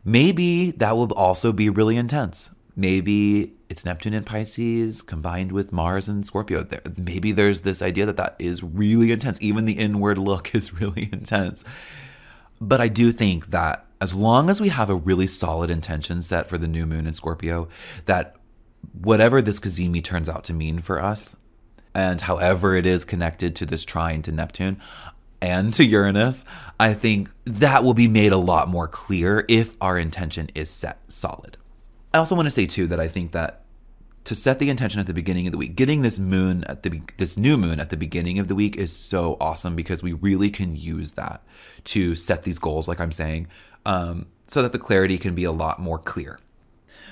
maybe 0.03 0.71
that 0.71 0.95
will 0.95 1.11
also 1.13 1.51
be 1.51 1.69
really 1.69 1.97
intense. 1.97 2.51
maybe 2.75 3.53
it's 3.69 3.85
Neptune 3.85 4.13
and 4.13 4.25
Pisces 4.25 5.01
combined 5.01 5.51
with 5.51 5.71
Mars 5.71 6.09
and 6.09 6.25
Scorpio. 6.25 6.63
There, 6.63 6.81
maybe 6.97 7.31
there's 7.31 7.61
this 7.61 7.81
idea 7.81 8.05
that 8.05 8.17
that 8.17 8.35
is 8.37 8.63
really 8.63 9.11
intense. 9.11 9.37
Even 9.41 9.65
the 9.65 9.73
inward 9.73 10.17
look 10.17 10.53
is 10.59 10.73
really 10.73 11.09
intense. 11.11 11.63
But 12.59 12.81
I 12.81 12.89
do 12.89 13.11
think 13.11 13.47
that 13.47 13.85
as 14.01 14.13
long 14.13 14.49
as 14.49 14.59
we 14.59 14.69
have 14.69 14.89
a 14.89 14.95
really 14.95 15.27
solid 15.27 15.69
intention 15.69 16.21
set 16.21 16.49
for 16.49 16.57
the 16.57 16.67
new 16.67 16.85
moon 16.85 17.07
in 17.07 17.13
Scorpio, 17.13 17.69
that 18.05 18.35
whatever 18.93 19.41
this 19.41 19.59
Cazimi 19.59 20.03
turns 20.03 20.27
out 20.27 20.43
to 20.45 20.53
mean 20.53 20.79
for 20.79 21.01
us, 21.01 21.35
and 21.93 22.21
however 22.21 22.75
it 22.75 22.85
is 22.85 23.05
connected 23.05 23.55
to 23.57 23.65
this 23.65 23.85
trine 23.85 24.21
to 24.23 24.31
Neptune 24.31 24.79
and 25.41 25.73
to 25.73 25.83
Uranus, 25.83 26.45
I 26.79 26.93
think 26.93 27.29
that 27.45 27.83
will 27.83 27.93
be 27.93 28.07
made 28.07 28.31
a 28.31 28.37
lot 28.37 28.67
more 28.67 28.87
clear 28.87 29.45
if 29.49 29.75
our 29.81 29.97
intention 29.97 30.49
is 30.53 30.69
set 30.69 30.99
solid. 31.11 31.57
I 32.13 32.19
also 32.19 32.35
want 32.35 32.45
to 32.45 32.51
say 32.51 32.65
too 32.65 32.87
that 32.87 32.99
I 32.99 33.07
think 33.07 33.31
that 33.31 33.61
to 34.23 34.35
set 34.35 34.59
the 34.59 34.69
intention 34.69 34.99
at 34.99 35.07
the 35.07 35.13
beginning 35.13 35.47
of 35.47 35.51
the 35.51 35.57
week, 35.57 35.75
getting 35.75 36.01
this 36.01 36.19
moon 36.19 36.63
at 36.65 36.83
the 36.83 37.01
this 37.17 37.37
new 37.37 37.57
moon 37.57 37.79
at 37.79 37.89
the 37.89 37.97
beginning 37.97 38.37
of 38.37 38.47
the 38.47 38.55
week 38.55 38.75
is 38.75 38.95
so 38.95 39.35
awesome 39.41 39.75
because 39.75 40.03
we 40.03 40.13
really 40.13 40.49
can 40.49 40.75
use 40.75 41.13
that 41.13 41.41
to 41.85 42.13
set 42.15 42.43
these 42.43 42.59
goals, 42.59 42.87
like 42.87 42.99
I'm 42.99 43.11
saying, 43.11 43.47
um, 43.85 44.27
so 44.47 44.61
that 44.61 44.73
the 44.73 44.79
clarity 44.79 45.17
can 45.17 45.33
be 45.33 45.43
a 45.43 45.51
lot 45.51 45.79
more 45.79 45.97
clear. 45.97 46.39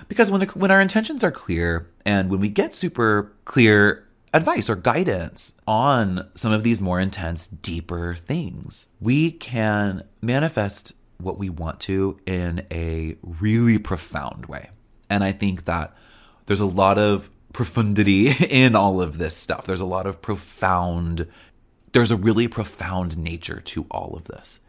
Because 0.07 0.29
when 0.29 0.41
when 0.41 0.69
our 0.69 0.81
intentions 0.81 1.24
are 1.24 1.31
clear 1.31 1.89
and 2.05 2.29
when 2.29 2.39
we 2.39 2.50
get 2.50 2.75
super 2.75 3.33
clear 3.45 4.05
advice 4.33 4.69
or 4.69 4.75
guidance 4.75 5.53
on 5.67 6.29
some 6.36 6.51
of 6.51 6.63
these 6.63 6.81
more 6.81 7.00
intense, 7.00 7.48
deeper 7.48 8.15
things, 8.15 8.88
we 9.00 9.31
can 9.31 10.03
manifest 10.21 10.93
what 11.17 11.38
we 11.38 11.50
want 11.50 11.79
to 11.81 12.19
in 12.25 12.65
a 12.71 13.17
really 13.21 13.77
profound 13.77 14.45
way. 14.45 14.69
And 15.09 15.24
I 15.24 15.31
think 15.31 15.65
that 15.65 15.93
there's 16.45 16.59
a 16.59 16.65
lot 16.65 16.98
of 16.98 17.29
profundity 17.53 18.29
in 18.50 18.75
all 18.75 19.01
of 19.01 19.17
this 19.17 19.36
stuff. 19.36 19.65
There's 19.65 19.81
a 19.81 19.86
lot 19.86 20.05
of 20.05 20.21
profound, 20.21 21.27
there's 21.91 22.12
a 22.12 22.17
really 22.17 22.48
profound 22.48 23.17
nature 23.17 23.59
to 23.62 23.86
all 23.91 24.15
of 24.15 24.25
this. 24.25 24.59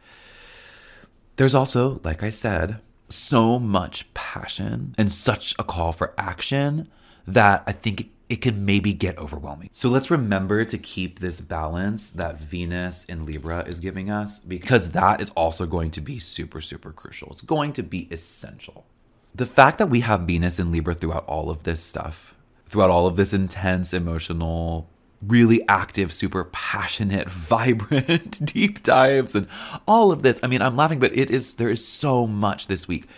There's 1.36 1.54
also, 1.54 2.00
like 2.04 2.22
I 2.22 2.30
said, 2.30 2.80
so 3.08 3.58
much 3.58 4.12
passion 4.14 4.94
and 4.98 5.10
such 5.10 5.54
a 5.58 5.64
call 5.64 5.92
for 5.92 6.14
action 6.18 6.88
that 7.26 7.62
I 7.66 7.72
think 7.72 8.10
it 8.30 8.40
can 8.40 8.64
maybe 8.64 8.92
get 8.92 9.18
overwhelming. 9.18 9.68
So 9.72 9.88
let's 9.88 10.08
remember 10.08 10.64
to 10.64 10.78
keep 10.78 11.18
this 11.18 11.40
balance 11.40 12.08
that 12.10 12.40
Venus 12.40 13.04
in 13.06 13.26
Libra 13.26 13.64
is 13.64 13.80
giving 13.80 14.08
us 14.08 14.38
because 14.38 14.92
that 14.92 15.20
is 15.20 15.30
also 15.30 15.66
going 15.66 15.90
to 15.90 16.00
be 16.00 16.20
super, 16.20 16.60
super 16.60 16.92
crucial. 16.92 17.32
It's 17.32 17.42
going 17.42 17.72
to 17.72 17.82
be 17.82 18.06
essential. 18.12 18.86
The 19.34 19.46
fact 19.46 19.78
that 19.78 19.90
we 19.90 20.00
have 20.00 20.20
Venus 20.20 20.60
in 20.60 20.70
Libra 20.70 20.94
throughout 20.94 21.26
all 21.26 21.50
of 21.50 21.64
this 21.64 21.82
stuff, 21.82 22.36
throughout 22.68 22.88
all 22.88 23.08
of 23.08 23.16
this 23.16 23.34
intense, 23.34 23.92
emotional, 23.92 24.88
really 25.26 25.66
active, 25.66 26.12
super 26.12 26.44
passionate, 26.44 27.28
vibrant 27.30 28.44
deep 28.52 28.84
dives 28.84 29.34
and 29.34 29.48
all 29.88 30.12
of 30.12 30.22
this. 30.22 30.38
I 30.40 30.46
mean, 30.46 30.62
I'm 30.62 30.76
laughing, 30.76 31.00
but 31.00 31.12
it 31.18 31.32
is 31.32 31.54
there 31.54 31.68
is 31.68 31.84
so 31.84 32.28
much 32.28 32.68
this 32.68 32.86
week. 32.86 33.08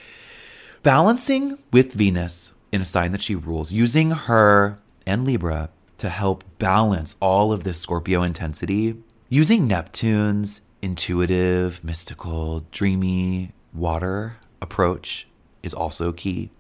Balancing 0.83 1.59
with 1.71 1.93
Venus 1.93 2.55
in 2.73 2.81
a 2.81 2.87
sign 2.87 3.13
that 3.13 3.21
she 3.21 3.35
rules, 3.35 3.71
using 3.71 4.11
her 4.13 4.79
and 5.07 5.25
Libra 5.25 5.71
to 5.99 6.09
help 6.09 6.45
balance 6.59 7.15
all 7.21 7.53
of 7.53 7.65
this 7.65 7.79
Scorpio 7.79 8.23
intensity, 8.23 8.97
using 9.29 9.67
Neptune's 9.67 10.63
intuitive, 10.83 11.83
mystical, 11.85 12.67
dreamy 12.73 13.53
water 13.73 14.37
approach 14.61 15.29
is 15.63 15.73
also 15.73 16.13
key. 16.13 16.51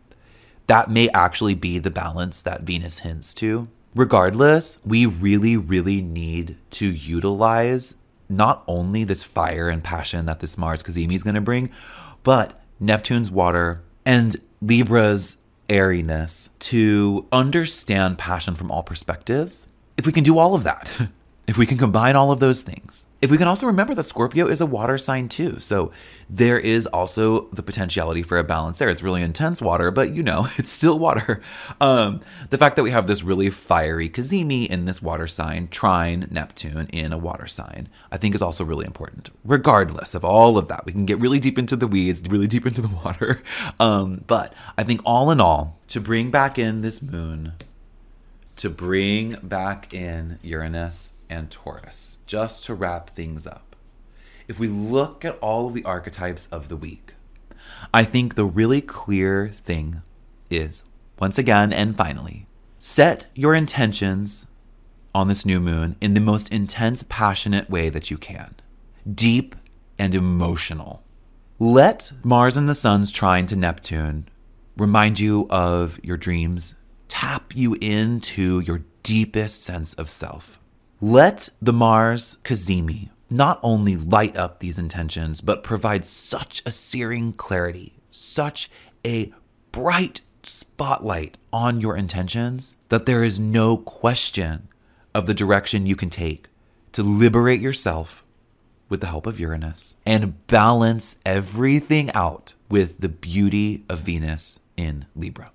That 0.68 0.90
may 0.90 1.08
actually 1.10 1.54
be 1.54 1.78
the 1.78 1.90
balance 1.90 2.40
that 2.42 2.62
Venus 2.62 3.00
hints 3.00 3.34
to. 3.34 3.68
Regardless, 3.94 4.78
we 4.84 5.04
really, 5.06 5.56
really 5.56 6.00
need 6.00 6.56
to 6.70 6.86
utilize 6.86 7.96
not 8.28 8.62
only 8.66 9.04
this 9.04 9.24
fire 9.24 9.68
and 9.68 9.84
passion 9.84 10.24
that 10.26 10.40
this 10.40 10.56
Mars 10.56 10.82
Cazimi 10.82 11.14
is 11.14 11.22
going 11.22 11.34
to 11.34 11.40
bring, 11.40 11.68
but 12.22 12.58
Neptune's 12.80 13.30
water 13.30 13.82
and 14.06 14.36
Libra's 14.62 15.36
airiness 15.72 16.50
to 16.58 17.26
understand 17.32 18.18
passion 18.18 18.54
from 18.54 18.70
all 18.70 18.82
perspectives. 18.82 19.66
If 19.96 20.06
we 20.06 20.12
can 20.12 20.22
do 20.22 20.38
all 20.38 20.54
of 20.54 20.64
that, 20.64 21.08
if 21.52 21.58
we 21.58 21.66
can 21.66 21.76
combine 21.76 22.16
all 22.16 22.30
of 22.30 22.40
those 22.40 22.62
things, 22.62 23.04
if 23.20 23.30
we 23.30 23.36
can 23.36 23.46
also 23.46 23.66
remember 23.66 23.94
that 23.94 24.04
Scorpio 24.04 24.46
is 24.46 24.62
a 24.62 24.64
water 24.64 24.96
sign 24.96 25.28
too. 25.28 25.58
So 25.58 25.92
there 26.30 26.58
is 26.58 26.86
also 26.86 27.50
the 27.50 27.62
potentiality 27.62 28.22
for 28.22 28.38
a 28.38 28.42
balance 28.42 28.78
there. 28.78 28.88
It's 28.88 29.02
really 29.02 29.20
intense 29.20 29.60
water, 29.60 29.90
but 29.90 30.14
you 30.14 30.22
know, 30.22 30.48
it's 30.56 30.70
still 30.70 30.98
water. 30.98 31.42
Um, 31.78 32.20
the 32.48 32.56
fact 32.56 32.76
that 32.76 32.84
we 32.84 32.90
have 32.90 33.06
this 33.06 33.22
really 33.22 33.50
fiery 33.50 34.08
Cazimi 34.08 34.66
in 34.66 34.86
this 34.86 35.02
water 35.02 35.26
sign, 35.26 35.68
trine 35.68 36.26
Neptune 36.30 36.86
in 36.86 37.12
a 37.12 37.18
water 37.18 37.46
sign, 37.46 37.90
I 38.10 38.16
think 38.16 38.34
is 38.34 38.40
also 38.40 38.64
really 38.64 38.86
important. 38.86 39.28
Regardless 39.44 40.14
of 40.14 40.24
all 40.24 40.56
of 40.56 40.68
that, 40.68 40.86
we 40.86 40.92
can 40.92 41.04
get 41.04 41.18
really 41.18 41.38
deep 41.38 41.58
into 41.58 41.76
the 41.76 41.86
weeds, 41.86 42.22
really 42.26 42.46
deep 42.46 42.64
into 42.64 42.80
the 42.80 42.88
water. 43.04 43.42
Um, 43.78 44.24
but 44.26 44.54
I 44.78 44.84
think 44.84 45.02
all 45.04 45.30
in 45.30 45.38
all, 45.38 45.78
to 45.88 46.00
bring 46.00 46.30
back 46.30 46.58
in 46.58 46.80
this 46.80 47.02
moon, 47.02 47.52
to 48.56 48.70
bring 48.70 49.36
back 49.42 49.92
in 49.92 50.38
Uranus 50.42 51.12
and 51.32 51.50
Taurus, 51.50 52.18
just 52.26 52.64
to 52.64 52.74
wrap 52.74 53.10
things 53.10 53.46
up. 53.46 53.74
If 54.46 54.58
we 54.58 54.68
look 54.68 55.24
at 55.24 55.38
all 55.40 55.66
of 55.66 55.74
the 55.74 55.84
archetypes 55.84 56.46
of 56.48 56.68
the 56.68 56.76
week, 56.76 57.14
I 57.92 58.04
think 58.04 58.34
the 58.34 58.44
really 58.44 58.82
clear 58.82 59.48
thing 59.48 60.02
is 60.50 60.84
once 61.18 61.38
again 61.38 61.72
and 61.72 61.96
finally, 61.96 62.46
set 62.78 63.26
your 63.34 63.54
intentions 63.54 64.46
on 65.14 65.28
this 65.28 65.46
new 65.46 65.60
moon 65.60 65.96
in 66.00 66.14
the 66.14 66.20
most 66.20 66.52
intense, 66.52 67.02
passionate 67.08 67.70
way 67.70 67.88
that 67.88 68.10
you 68.10 68.18
can, 68.18 68.54
deep 69.10 69.56
and 69.98 70.14
emotional. 70.14 71.02
Let 71.58 72.12
Mars 72.22 72.56
and 72.56 72.68
the 72.68 72.74
Sun's 72.74 73.12
trine 73.12 73.46
to 73.46 73.56
Neptune 73.56 74.28
remind 74.76 75.20
you 75.20 75.46
of 75.48 76.00
your 76.02 76.16
dreams, 76.16 76.74
tap 77.08 77.54
you 77.54 77.74
into 77.80 78.60
your 78.60 78.82
deepest 79.02 79.62
sense 79.62 79.94
of 79.94 80.10
self. 80.10 80.58
Let 81.04 81.48
the 81.60 81.72
Mars 81.72 82.36
Cazimi 82.44 83.10
not 83.28 83.58
only 83.64 83.96
light 83.96 84.36
up 84.36 84.60
these 84.60 84.78
intentions, 84.78 85.40
but 85.40 85.64
provide 85.64 86.06
such 86.06 86.62
a 86.64 86.70
searing 86.70 87.32
clarity, 87.32 87.94
such 88.12 88.70
a 89.04 89.32
bright 89.72 90.20
spotlight 90.44 91.38
on 91.52 91.80
your 91.80 91.96
intentions 91.96 92.76
that 92.88 93.06
there 93.06 93.24
is 93.24 93.40
no 93.40 93.78
question 93.78 94.68
of 95.12 95.26
the 95.26 95.34
direction 95.34 95.86
you 95.86 95.96
can 95.96 96.08
take 96.08 96.46
to 96.92 97.02
liberate 97.02 97.60
yourself 97.60 98.22
with 98.88 99.00
the 99.00 99.08
help 99.08 99.26
of 99.26 99.40
Uranus 99.40 99.96
and 100.06 100.46
balance 100.46 101.16
everything 101.26 102.12
out 102.12 102.54
with 102.68 102.98
the 102.98 103.08
beauty 103.08 103.84
of 103.88 103.98
Venus 103.98 104.60
in 104.76 105.06
Libra. 105.16 105.50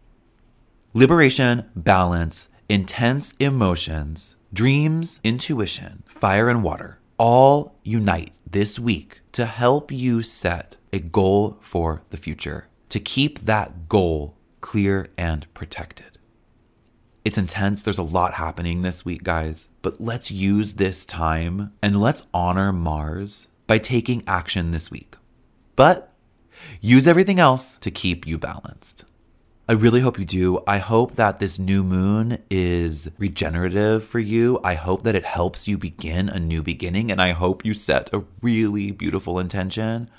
Liberation, 0.94 1.70
balance, 1.74 2.50
intense 2.70 3.34
emotions, 3.40 4.36
dreams, 4.52 5.20
intuition, 5.24 6.04
fire, 6.08 6.50
and 6.50 6.64
water 6.64 7.00
all 7.18 7.76
unite 7.84 8.32
this 8.50 8.78
week 8.78 9.22
to 9.32 9.46
help 9.46 9.92
you 9.92 10.22
set 10.22 10.78
a 10.94 11.00
goal 11.00 11.58
for 11.62 12.02
the 12.10 12.18
future, 12.18 12.68
to 12.90 13.00
keep 13.00 13.40
that 13.40 13.90
goal 13.90 14.36
clear 14.62 15.08
and 15.18 15.52
protected. 15.54 16.18
It's 17.26 17.38
intense. 17.38 17.82
There's 17.82 17.98
a 17.98 18.04
lot 18.04 18.36
happening 18.36 18.82
this 18.82 19.04
week, 19.04 19.24
guys, 19.24 19.68
but 19.82 20.00
let's 20.00 20.32
use 20.32 20.74
this 20.74 21.06
time 21.06 21.74
and 21.82 22.02
let's 22.02 22.24
honor 22.34 22.72
Mars 22.72 23.50
by 23.66 23.80
taking 23.80 24.24
action 24.26 24.72
this 24.72 24.90
week. 24.90 25.16
But 25.76 26.14
use 26.80 27.08
everything 27.08 27.40
else 27.40 27.78
to 27.80 27.92
keep 27.92 28.26
you 28.26 28.38
balanced. 28.38 29.04
I 29.70 29.74
really 29.74 30.00
hope 30.00 30.18
you 30.18 30.24
do. 30.24 30.64
I 30.66 30.78
hope 30.78 31.16
that 31.16 31.40
this 31.40 31.60
new 31.60 31.84
moon 31.84 32.38
is 32.50 33.12
regenerative 33.18 34.06
for 34.06 34.20
you. 34.20 34.62
I 34.64 34.76
hope 34.76 35.02
that 35.02 35.14
it 35.14 35.26
helps 35.26 35.68
you 35.68 35.78
begin 35.78 36.30
a 36.30 36.40
new 36.40 36.64
beginning, 36.64 37.12
and 37.12 37.22
I 37.22 37.32
hope 37.32 37.66
you 37.66 37.74
set 37.74 38.10
a 38.14 38.24
really 38.42 38.92
beautiful 38.92 39.40
intention. 39.40 40.10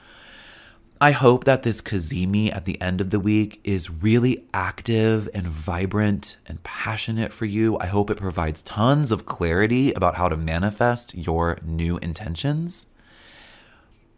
I 1.00 1.12
hope 1.12 1.44
that 1.44 1.62
this 1.62 1.80
Cazimi 1.80 2.54
at 2.54 2.66
the 2.66 2.78
end 2.78 3.00
of 3.00 3.08
the 3.08 3.18
week 3.18 3.58
is 3.64 3.88
really 3.88 4.44
active 4.52 5.30
and 5.32 5.46
vibrant 5.46 6.36
and 6.44 6.62
passionate 6.62 7.32
for 7.32 7.46
you. 7.46 7.78
I 7.78 7.86
hope 7.86 8.10
it 8.10 8.18
provides 8.18 8.62
tons 8.62 9.10
of 9.10 9.24
clarity 9.24 9.94
about 9.94 10.16
how 10.16 10.28
to 10.28 10.36
manifest 10.36 11.14
your 11.14 11.56
new 11.64 11.96
intentions. 11.98 12.84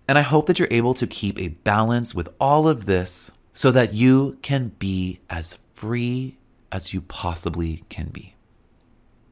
And 0.08 0.18
I 0.18 0.22
hope 0.22 0.46
that 0.46 0.58
you're 0.58 0.66
able 0.72 0.94
to 0.94 1.06
keep 1.06 1.38
a 1.38 1.48
balance 1.48 2.16
with 2.16 2.30
all 2.40 2.66
of 2.66 2.86
this 2.86 3.30
so 3.52 3.70
that 3.70 3.94
you 3.94 4.38
can 4.42 4.68
be 4.78 5.20
as 5.28 5.58
free 5.74 6.38
as 6.72 6.92
you 6.92 7.00
possibly 7.00 7.84
can 7.88 8.08
be. 8.08 8.34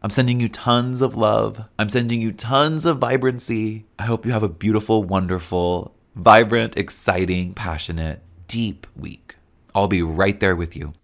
I'm 0.00 0.10
sending 0.10 0.40
you 0.40 0.48
tons 0.48 1.02
of 1.02 1.16
love. 1.16 1.64
I'm 1.78 1.88
sending 1.88 2.22
you 2.22 2.30
tons 2.30 2.86
of 2.86 2.98
vibrancy. 2.98 3.86
I 3.98 4.04
hope 4.04 4.24
you 4.24 4.32
have 4.32 4.44
a 4.44 4.48
beautiful, 4.48 5.02
wonderful, 5.02 5.94
vibrant, 6.14 6.76
exciting, 6.76 7.54
passionate, 7.54 8.22
deep 8.46 8.86
week. 8.96 9.36
I'll 9.74 9.88
be 9.88 10.02
right 10.02 10.38
there 10.38 10.56
with 10.56 10.76
you. 10.76 10.94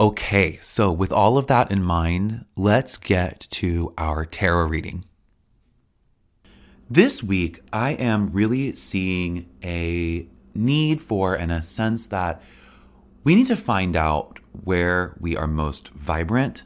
Okay, 0.00 0.58
so 0.60 0.90
with 0.90 1.12
all 1.12 1.38
of 1.38 1.46
that 1.46 1.70
in 1.70 1.82
mind, 1.82 2.46
let's 2.56 2.96
get 2.96 3.46
to 3.50 3.94
our 3.96 4.24
tarot 4.24 4.66
reading. 4.66 5.04
This 6.90 7.22
week, 7.22 7.60
I 7.72 7.92
am 7.92 8.32
really 8.32 8.74
seeing 8.74 9.48
a 9.62 10.28
need 10.54 11.02
for 11.02 11.34
and 11.34 11.50
a 11.50 11.62
sense 11.62 12.06
that 12.08 12.42
we 13.22 13.34
need 13.34 13.46
to 13.46 13.56
find 13.56 13.96
out 13.96 14.38
where 14.52 15.16
we 15.18 15.36
are 15.36 15.46
most 15.46 15.88
vibrant, 15.90 16.64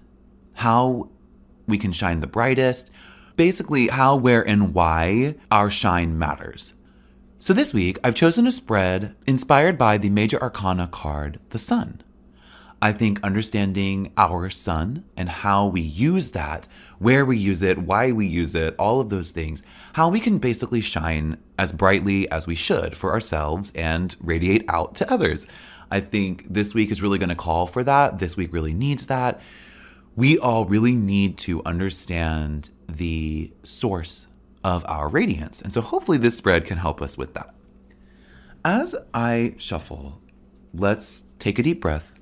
how 0.55 1.09
we 1.67 1.79
can 1.79 1.93
shine 1.93 2.21
the 2.21 2.27
brightest, 2.27 2.91
basically, 3.37 3.89
how, 3.89 4.17
where, 4.17 4.47
and 4.47 4.75
why 4.75 5.37
our 5.51 5.71
shine 5.71 6.19
matters. 6.19 6.75
So 7.39 7.53
this 7.53 7.73
week, 7.73 7.99
I've 8.03 8.17
chosen 8.17 8.47
a 8.47 8.53
spread 8.53 9.15
inspired 9.27 9.79
by 9.79 9.97
the 9.97 10.11
major 10.11 10.43
arcana 10.43 10.89
card, 10.89 11.39
the 11.51 11.59
Sun. 11.59 12.03
I 12.81 12.93
think 12.93 13.23
understanding 13.23 14.13
our 14.17 14.51
sun 14.51 15.05
and 15.17 15.29
how 15.29 15.67
we 15.67 15.81
use 15.81 16.31
that, 16.31 16.69
where 16.99 17.25
we 17.25 17.37
use 17.37 17.63
it, 17.63 17.79
why 17.79 18.13
we 18.13 18.27
use 18.27 18.55
it, 18.55 18.75
all 18.79 19.01
of 19.01 19.09
those 19.09 19.31
things, 19.31 19.63
how 19.95 20.09
we 20.09 20.21
can 20.21 20.39
basically 20.39 20.81
shine 20.81 21.39
as 21.59 21.73
brightly 21.73 22.31
as 22.31 22.47
we 22.47 22.55
should 22.55 22.97
for 22.97 23.13
ourselves 23.13 23.73
and 23.75 24.17
radiate 24.21 24.65
out 24.69 24.95
to 24.97 25.11
others. 25.11 25.47
I 25.91 26.01
think 26.01 26.53
this 26.53 26.75
week 26.75 26.91
is 26.91 27.01
really 27.01 27.19
going 27.19 27.29
to 27.29 27.35
call 27.35 27.67
for 27.67 27.83
that. 27.85 28.19
This 28.19 28.37
week 28.37 28.53
really 28.53 28.75
needs 28.75 29.07
that. 29.07 29.41
We 30.17 30.39
all 30.39 30.65
really 30.65 30.95
need 30.95 31.39
to 31.39 31.63
understand 31.65 32.71
the 32.89 33.53
source 33.63 34.27
of 34.65 34.85
our 34.89 35.09
radiance. 35.09 35.63
And 35.63 35.73
so 35.73 35.81
hopefully 35.81 36.19
this 36.19 36.37
spread 36.37 36.65
can 36.65 36.79
help 36.79 37.01
us 37.01 37.17
with 37.17 37.35
that. 37.35 37.55
As 38.65 38.95
I 39.15 39.55
shuffle, 39.57 40.21
let's 40.75 41.25
take 41.39 41.59
a 41.59 41.63
deep 41.63 41.81
breath 41.81 42.18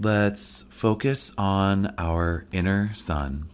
let's 0.00 0.62
focus 0.70 1.32
on 1.36 1.92
our 1.98 2.46
inner 2.52 2.94
sun. 2.94 3.48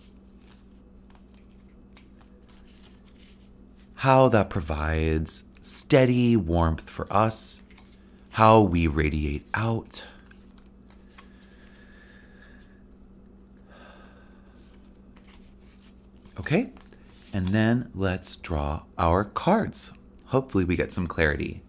How 3.96 4.28
that 4.28 4.50
provides 4.50 5.44
steady 5.62 6.36
warmth 6.36 6.90
for 6.90 7.10
us, 7.10 7.62
how 8.32 8.60
we 8.60 8.86
radiate 8.86 9.46
out. 9.54 10.04
Okay, 16.38 16.72
and 17.32 17.48
then 17.48 17.90
let's 17.94 18.36
draw 18.36 18.82
our 18.98 19.24
cards. 19.24 19.92
Hopefully, 20.26 20.64
we 20.64 20.76
get 20.76 20.92
some 20.92 21.06
clarity. 21.06 21.62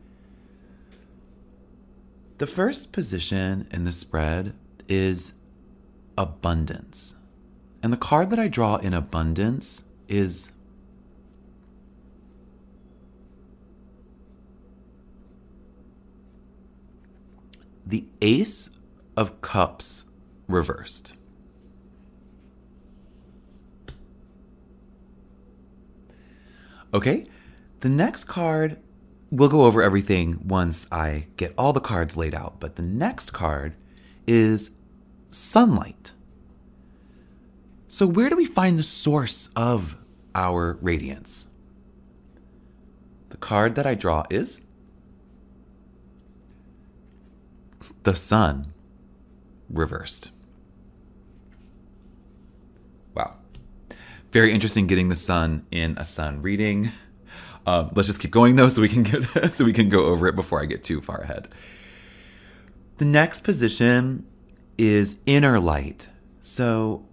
The 2.39 2.47
first 2.47 2.91
position 2.91 3.67
in 3.71 3.85
the 3.85 3.93
spread 3.93 4.53
is 4.87 5.33
abundance. 6.17 7.15
And 7.83 7.91
the 7.93 7.97
card 7.97 8.29
that 8.31 8.39
I 8.39 8.47
draw 8.47 8.77
in 8.77 8.93
abundance 8.93 9.83
is 10.07 10.53
the 17.85 18.05
Ace 18.21 18.69
of 19.15 19.41
Cups 19.41 20.05
reversed. 20.47 21.13
Okay, 26.93 27.25
the 27.81 27.89
next 27.89 28.23
card, 28.23 28.77
we'll 29.29 29.49
go 29.49 29.65
over 29.65 29.83
everything 29.83 30.39
once 30.47 30.87
I 30.91 31.27
get 31.35 31.53
all 31.57 31.73
the 31.73 31.81
cards 31.81 32.15
laid 32.15 32.33
out, 32.33 32.59
but 32.59 32.77
the 32.77 32.81
next 32.81 33.31
card 33.31 33.75
is 34.25 34.71
sunlight. 35.35 36.13
So, 37.87 38.07
where 38.07 38.29
do 38.29 38.35
we 38.35 38.45
find 38.45 38.79
the 38.79 38.83
source 38.83 39.49
of 39.55 39.97
our 40.33 40.77
radiance? 40.81 41.47
The 43.29 43.37
card 43.37 43.75
that 43.75 43.85
I 43.85 43.95
draw 43.95 44.23
is 44.29 44.61
the 48.03 48.15
sun 48.15 48.73
reversed. 49.69 50.31
Wow. 53.13 53.35
Very 54.31 54.51
interesting 54.51 54.87
getting 54.87 55.09
the 55.09 55.15
sun 55.15 55.65
in 55.71 55.97
a 55.97 56.05
sun 56.05 56.41
reading. 56.41 56.91
Um, 57.65 57.89
let's 57.95 58.07
just 58.07 58.19
keep 58.19 58.31
going 58.31 58.55
though, 58.55 58.69
so 58.69 58.81
we 58.81 58.89
can 58.89 59.03
get 59.03 59.53
so 59.53 59.65
we 59.65 59.73
can 59.73 59.89
go 59.89 60.05
over 60.05 60.27
it 60.27 60.35
before 60.35 60.61
I 60.61 60.65
get 60.65 60.83
too 60.83 61.01
far 61.01 61.21
ahead. 61.21 61.49
The 62.97 63.05
next 63.05 63.43
position 63.43 64.25
is 64.77 65.17
inner 65.25 65.59
light. 65.59 66.09
So, 66.41 67.05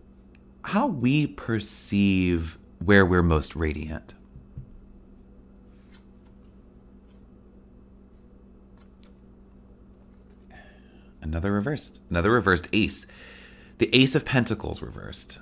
how 0.63 0.87
we 0.87 1.27
perceive 1.27 2.59
where 2.85 3.07
we're 3.07 3.23
most 3.23 3.55
radiant. 3.57 4.15
Another 11.21 11.53
reversed, 11.53 12.01
another 12.11 12.33
reversed 12.33 12.69
ace. 12.73 13.07
The 13.79 13.95
ace 13.95 14.15
of 14.15 14.25
pentacles 14.25 14.83
reversed. 14.83 15.39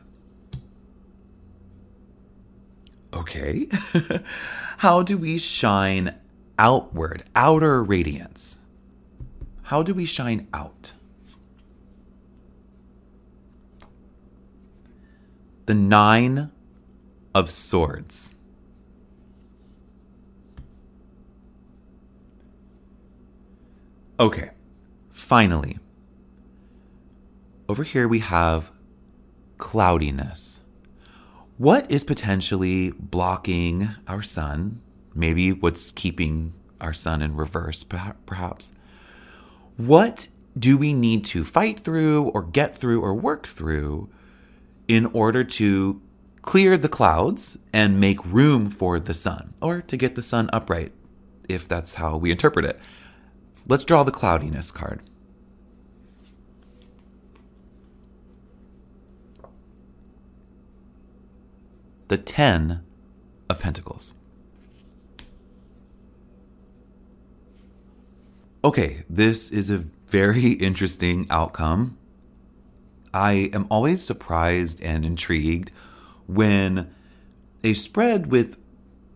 Okay. 3.12 3.68
How 4.78 5.02
do 5.02 5.16
we 5.18 5.38
shine 5.38 6.14
outward, 6.59 7.24
outer 7.35 7.83
radiance? 7.83 8.61
How 9.64 9.83
do 9.83 9.94
we 9.94 10.04
shine 10.04 10.48
out? 10.52 10.92
The 15.70 15.76
Nine 15.76 16.50
of 17.33 17.48
Swords. 17.48 18.35
Okay, 24.18 24.50
finally. 25.12 25.78
Over 27.68 27.85
here 27.85 28.09
we 28.09 28.18
have 28.18 28.72
cloudiness. 29.59 30.61
What 31.56 31.88
is 31.88 32.02
potentially 32.02 32.90
blocking 32.90 33.90
our 34.09 34.22
sun? 34.22 34.80
Maybe 35.14 35.52
what's 35.52 35.92
keeping 35.92 36.52
our 36.80 36.92
sun 36.92 37.22
in 37.22 37.37
reverse, 37.37 37.85
perhaps. 37.85 38.72
What 39.76 40.26
do 40.59 40.76
we 40.76 40.92
need 40.92 41.24
to 41.26 41.44
fight 41.44 41.78
through 41.78 42.24
or 42.30 42.42
get 42.42 42.76
through 42.76 43.02
or 43.02 43.14
work 43.14 43.46
through 43.46 44.11
in 44.90 45.07
order 45.12 45.44
to 45.44 46.03
clear 46.42 46.76
the 46.76 46.88
clouds 46.88 47.57
and 47.72 48.00
make 48.00 48.18
room 48.24 48.68
for 48.68 48.98
the 48.98 49.14
sun 49.14 49.55
or 49.62 49.81
to 49.81 49.96
get 49.96 50.16
the 50.16 50.22
sun 50.22 50.50
upright, 50.53 50.90
if 51.48 51.68
that's 51.68 51.94
how 51.94 52.16
we 52.16 52.33
interpret 52.33 52.64
it? 52.64 52.76
Let's 53.68 53.85
draw 53.85 54.03
the 54.03 54.11
cloudiness 54.11 54.72
card. 54.72 55.00
The 62.09 62.16
10 62.16 62.83
of 63.48 63.61
Pentacles. 63.61 64.14
Okay, 68.64 69.05
this 69.09 69.53
is 69.53 69.70
a 69.70 69.85
very 70.09 70.55
interesting 70.55 71.29
outcome. 71.31 71.96
I 73.12 73.51
am 73.53 73.66
always 73.70 74.03
surprised 74.05 74.83
and 74.83 75.05
intrigued 75.05 75.73
when 76.27 76.94
a 77.64 77.75
spread 77.75 78.31
with 78.31 78.57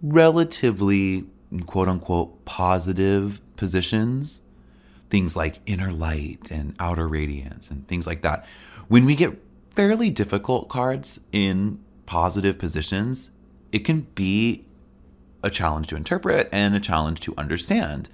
relatively 0.02 1.24
quote 1.66 1.88
unquote 1.88 2.44
positive 2.44 3.40
positions, 3.56 4.40
things 5.10 5.36
like 5.36 5.60
inner 5.66 5.92
light 5.92 6.50
and 6.50 6.74
outer 6.80 7.06
radiance 7.06 7.70
and 7.70 7.86
things 7.86 8.06
like 8.06 8.22
that, 8.22 8.44
when 8.88 9.04
we 9.04 9.14
get 9.14 9.40
fairly 9.70 10.10
difficult 10.10 10.68
cards 10.68 11.20
in 11.32 11.78
positive 12.06 12.58
positions, 12.58 13.30
it 13.72 13.80
can 13.80 14.02
be 14.14 14.64
a 15.42 15.50
challenge 15.50 15.86
to 15.88 15.96
interpret 15.96 16.48
and 16.52 16.74
a 16.74 16.80
challenge 16.80 17.20
to 17.20 17.34
understand. 17.36 18.08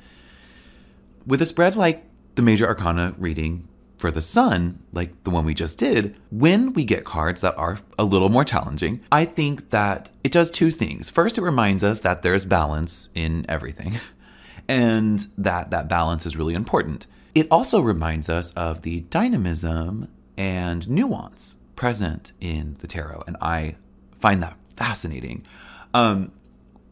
With 1.27 1.41
a 1.43 1.47
spread 1.47 1.77
like 1.77 2.05
the 2.35 2.43
major 2.43 2.67
arcana 2.67 3.15
reading 3.19 3.69
for 4.01 4.11
the 4.11 4.23
sun, 4.23 4.79
like 4.93 5.25
the 5.25 5.31
one 5.31 5.45
we 5.45 5.53
just 5.53 5.77
did, 5.77 6.17
when 6.31 6.73
we 6.73 6.87
get 6.87 7.05
cards 7.05 7.43
that 7.43 7.57
are 7.59 7.77
a 7.99 8.05
little 8.05 8.31
more 8.31 8.45
challenging, 8.45 9.03
I 9.13 9.27
think 9.27 9.69
that 9.71 10.11
it 10.25 10.33
does 10.33 10.51
two 10.51 10.71
things. 10.71 11.11
First, 11.11 11.37
it 11.37 11.43
reminds 11.43 11.85
us 11.85 12.01
that 12.01 12.23
there's 12.23 12.47
balance 12.47 13.11
in 13.15 13.45
everything 13.47 14.01
and 14.69 15.27
that 15.37 15.71
that 15.71 15.87
balance 15.87 16.25
is 16.25 16.35
really 16.35 16.55
important. 16.55 17.07
It 17.35 17.47
also 17.51 17.83
reminds 17.83 18.31
us 18.31 18.53
of 18.53 18.83
the 18.83 19.01
dynamism 19.03 20.09
and 20.39 20.89
nuance 20.89 21.57
present 21.77 22.33
in 22.41 22.77
the 22.79 22.87
tarot, 22.87 23.25
and 23.27 23.37
I 23.43 23.77
find 24.19 24.43
that 24.43 24.57
fascinating. 24.77 25.47
Um, 25.93 26.33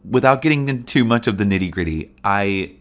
without 0.07 0.43
getting 0.43 0.69
into 0.69 0.83
too 0.83 1.03
much 1.03 1.25
of 1.25 1.39
the 1.39 1.43
nitty 1.43 1.71
gritty, 1.71 2.13
I 2.23 2.75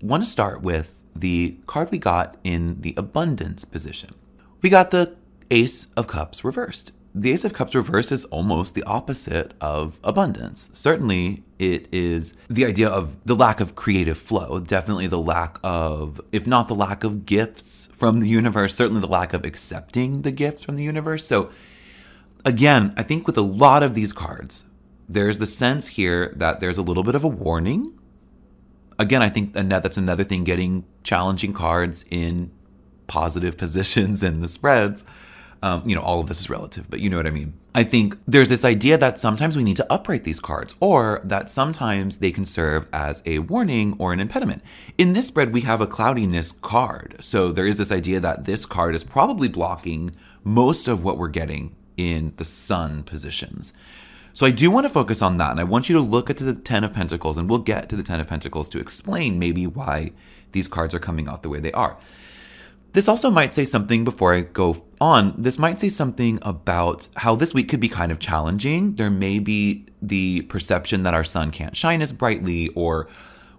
want 0.00 0.24
to 0.24 0.28
start 0.28 0.62
with 0.62 1.01
the 1.14 1.58
card 1.66 1.90
we 1.90 1.98
got 1.98 2.36
in 2.44 2.80
the 2.80 2.94
abundance 2.96 3.64
position. 3.64 4.14
We 4.60 4.70
got 4.70 4.90
the 4.90 5.16
Ace 5.50 5.88
of 5.96 6.06
Cups 6.06 6.44
reversed. 6.44 6.92
The 7.14 7.32
Ace 7.32 7.44
of 7.44 7.52
Cups 7.52 7.74
reversed 7.74 8.10
is 8.10 8.24
almost 8.26 8.74
the 8.74 8.82
opposite 8.84 9.52
of 9.60 10.00
abundance. 10.02 10.70
Certainly, 10.72 11.42
it 11.58 11.86
is 11.92 12.32
the 12.48 12.64
idea 12.64 12.88
of 12.88 13.22
the 13.26 13.34
lack 13.34 13.60
of 13.60 13.74
creative 13.74 14.16
flow, 14.16 14.58
definitely 14.60 15.08
the 15.08 15.18
lack 15.18 15.58
of, 15.62 16.22
if 16.32 16.46
not 16.46 16.68
the 16.68 16.74
lack 16.74 17.04
of 17.04 17.26
gifts 17.26 17.90
from 17.92 18.20
the 18.20 18.28
universe, 18.28 18.74
certainly 18.74 19.02
the 19.02 19.06
lack 19.06 19.34
of 19.34 19.44
accepting 19.44 20.22
the 20.22 20.30
gifts 20.30 20.64
from 20.64 20.76
the 20.76 20.84
universe. 20.84 21.26
So, 21.26 21.50
again, 22.46 22.94
I 22.96 23.02
think 23.02 23.26
with 23.26 23.36
a 23.36 23.42
lot 23.42 23.82
of 23.82 23.92
these 23.94 24.14
cards, 24.14 24.64
there's 25.06 25.38
the 25.38 25.46
sense 25.46 25.88
here 25.88 26.32
that 26.36 26.60
there's 26.60 26.78
a 26.78 26.82
little 26.82 27.02
bit 27.02 27.14
of 27.14 27.24
a 27.24 27.28
warning. 27.28 27.92
Again, 29.02 29.20
I 29.20 29.28
think 29.28 29.52
that's 29.54 29.96
another 29.96 30.22
thing 30.22 30.44
getting 30.44 30.84
challenging 31.02 31.52
cards 31.52 32.04
in 32.08 32.52
positive 33.08 33.56
positions 33.64 34.22
in 34.22 34.38
the 34.40 34.48
spreads. 34.48 35.04
Um, 35.60 35.82
you 35.88 35.94
know, 35.94 36.00
all 36.00 36.18
of 36.18 36.26
this 36.26 36.40
is 36.40 36.50
relative, 36.50 36.90
but 36.90 37.00
you 37.00 37.08
know 37.08 37.16
what 37.16 37.26
I 37.26 37.30
mean. 37.30 37.54
I 37.74 37.84
think 37.84 38.16
there's 38.26 38.48
this 38.48 38.64
idea 38.64 38.98
that 38.98 39.18
sometimes 39.18 39.56
we 39.56 39.62
need 39.64 39.76
to 39.76 39.92
upright 39.92 40.24
these 40.24 40.40
cards, 40.40 40.74
or 40.80 41.20
that 41.24 41.50
sometimes 41.50 42.16
they 42.18 42.32
can 42.32 42.44
serve 42.44 42.88
as 42.92 43.22
a 43.26 43.40
warning 43.40 43.96
or 43.98 44.12
an 44.12 44.20
impediment. 44.20 44.62
In 44.98 45.12
this 45.12 45.28
spread, 45.28 45.52
we 45.52 45.62
have 45.62 45.80
a 45.80 45.86
cloudiness 45.86 46.52
card. 46.52 47.16
So 47.20 47.52
there 47.52 47.66
is 47.66 47.78
this 47.78 47.92
idea 47.92 48.20
that 48.20 48.44
this 48.44 48.66
card 48.66 48.94
is 48.94 49.04
probably 49.04 49.48
blocking 49.48 50.14
most 50.44 50.86
of 50.86 51.02
what 51.02 51.18
we're 51.18 51.28
getting 51.28 51.74
in 51.96 52.34
the 52.36 52.44
sun 52.44 53.02
positions. 53.02 53.72
So 54.34 54.46
I 54.46 54.50
do 54.50 54.70
want 54.70 54.84
to 54.84 54.88
focus 54.88 55.20
on 55.20 55.36
that, 55.38 55.50
and 55.50 55.60
I 55.60 55.64
want 55.64 55.88
you 55.88 55.94
to 55.96 56.00
look 56.00 56.30
at 56.30 56.38
the 56.38 56.54
Ten 56.54 56.84
of 56.84 56.94
Pentacles, 56.94 57.36
and 57.36 57.48
we'll 57.50 57.58
get 57.58 57.88
to 57.90 57.96
the 57.96 58.02
Ten 58.02 58.20
of 58.20 58.26
Pentacles 58.26 58.68
to 58.70 58.78
explain 58.78 59.38
maybe 59.38 59.66
why 59.66 60.12
these 60.52 60.68
cards 60.68 60.94
are 60.94 60.98
coming 60.98 61.28
out 61.28 61.42
the 61.42 61.48
way 61.48 61.60
they 61.60 61.72
are. 61.72 61.98
This 62.92 63.08
also 63.08 63.30
might 63.30 63.52
say 63.52 63.64
something 63.64 64.04
before 64.04 64.34
I 64.34 64.42
go 64.42 64.84
on. 65.00 65.34
This 65.38 65.58
might 65.58 65.80
say 65.80 65.88
something 65.88 66.38
about 66.42 67.08
how 67.16 67.34
this 67.34 67.54
week 67.54 67.68
could 67.68 67.80
be 67.80 67.88
kind 67.88 68.12
of 68.12 68.18
challenging. 68.18 68.96
There 68.96 69.10
may 69.10 69.38
be 69.38 69.86
the 70.02 70.42
perception 70.42 71.02
that 71.04 71.14
our 71.14 71.24
sun 71.24 71.50
can't 71.52 71.76
shine 71.76 72.02
as 72.02 72.12
brightly, 72.12 72.68
or 72.68 73.08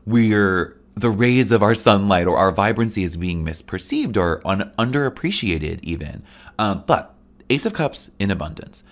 we're 0.05 0.77
the 0.95 1.09
rays 1.09 1.51
of 1.51 1.63
our 1.63 1.73
sunlight 1.73 2.27
or 2.27 2.37
our 2.37 2.51
vibrancy 2.51 3.03
is 3.03 3.17
being 3.17 3.43
misperceived 3.43 4.17
or 4.17 4.41
un- 4.45 4.71
underappreciated, 4.77 5.79
even. 5.81 6.23
Um, 6.59 6.83
but 6.85 7.15
Ace 7.49 7.65
of 7.65 7.73
Cups 7.73 8.11
in 8.19 8.29
abundance, 8.29 8.83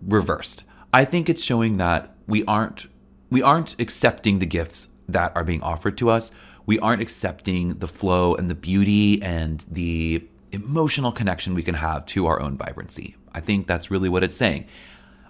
reversed. 0.00 0.64
I 0.92 1.06
think 1.06 1.30
it's 1.30 1.42
showing 1.42 1.78
that 1.78 2.14
we 2.26 2.44
aren't 2.44 2.86
we 3.30 3.40
aren't 3.40 3.80
accepting 3.80 4.40
the 4.40 4.46
gifts 4.46 4.88
that 5.08 5.32
are 5.34 5.44
being 5.44 5.62
offered 5.62 5.96
to 5.98 6.10
us. 6.10 6.30
We 6.66 6.78
aren't 6.78 7.00
accepting 7.00 7.78
the 7.78 7.88
flow 7.88 8.34
and 8.34 8.50
the 8.50 8.54
beauty 8.54 9.22
and 9.22 9.64
the 9.70 10.28
emotional 10.52 11.12
connection 11.12 11.54
we 11.54 11.62
can 11.62 11.76
have 11.76 12.04
to 12.06 12.26
our 12.26 12.40
own 12.40 12.58
vibrancy. 12.58 13.16
I 13.32 13.40
think 13.40 13.66
that's 13.66 13.90
really 13.90 14.10
what 14.10 14.22
it's 14.22 14.36
saying. 14.36 14.66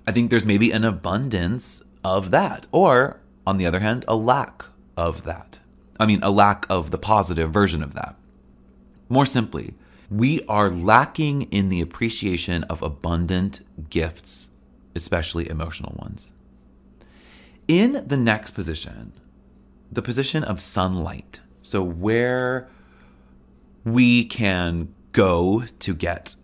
I 0.04 0.10
think 0.10 0.30
there's 0.30 0.44
maybe 0.44 0.72
an 0.72 0.82
abundance 0.82 1.80
of 2.02 2.32
that, 2.32 2.66
or 2.72 3.20
on 3.46 3.56
the 3.56 3.66
other 3.66 3.78
hand, 3.78 4.04
a 4.08 4.16
lack 4.16 4.64
of 4.96 5.22
that. 5.22 5.60
I 6.00 6.06
mean, 6.06 6.18
a 6.24 6.30
lack 6.30 6.66
of 6.68 6.90
the 6.90 6.98
positive 6.98 7.52
version 7.52 7.84
of 7.84 7.94
that. 7.94 8.16
More 9.08 9.26
simply, 9.26 9.74
we 10.10 10.44
are 10.46 10.68
lacking 10.68 11.42
in 11.42 11.68
the 11.68 11.80
appreciation 11.80 12.64
of 12.64 12.82
abundant 12.82 13.60
gifts 13.88 14.50
especially 14.94 15.48
emotional 15.48 15.96
ones. 15.98 16.32
In 17.68 18.04
the 18.06 18.16
next 18.16 18.52
position, 18.52 19.12
the 19.90 20.02
position 20.02 20.42
of 20.42 20.60
sunlight, 20.60 21.40
so 21.60 21.82
where 21.82 22.68
we 23.84 24.24
can 24.24 24.94
go 25.12 25.64
to 25.78 25.94
get 25.94 26.34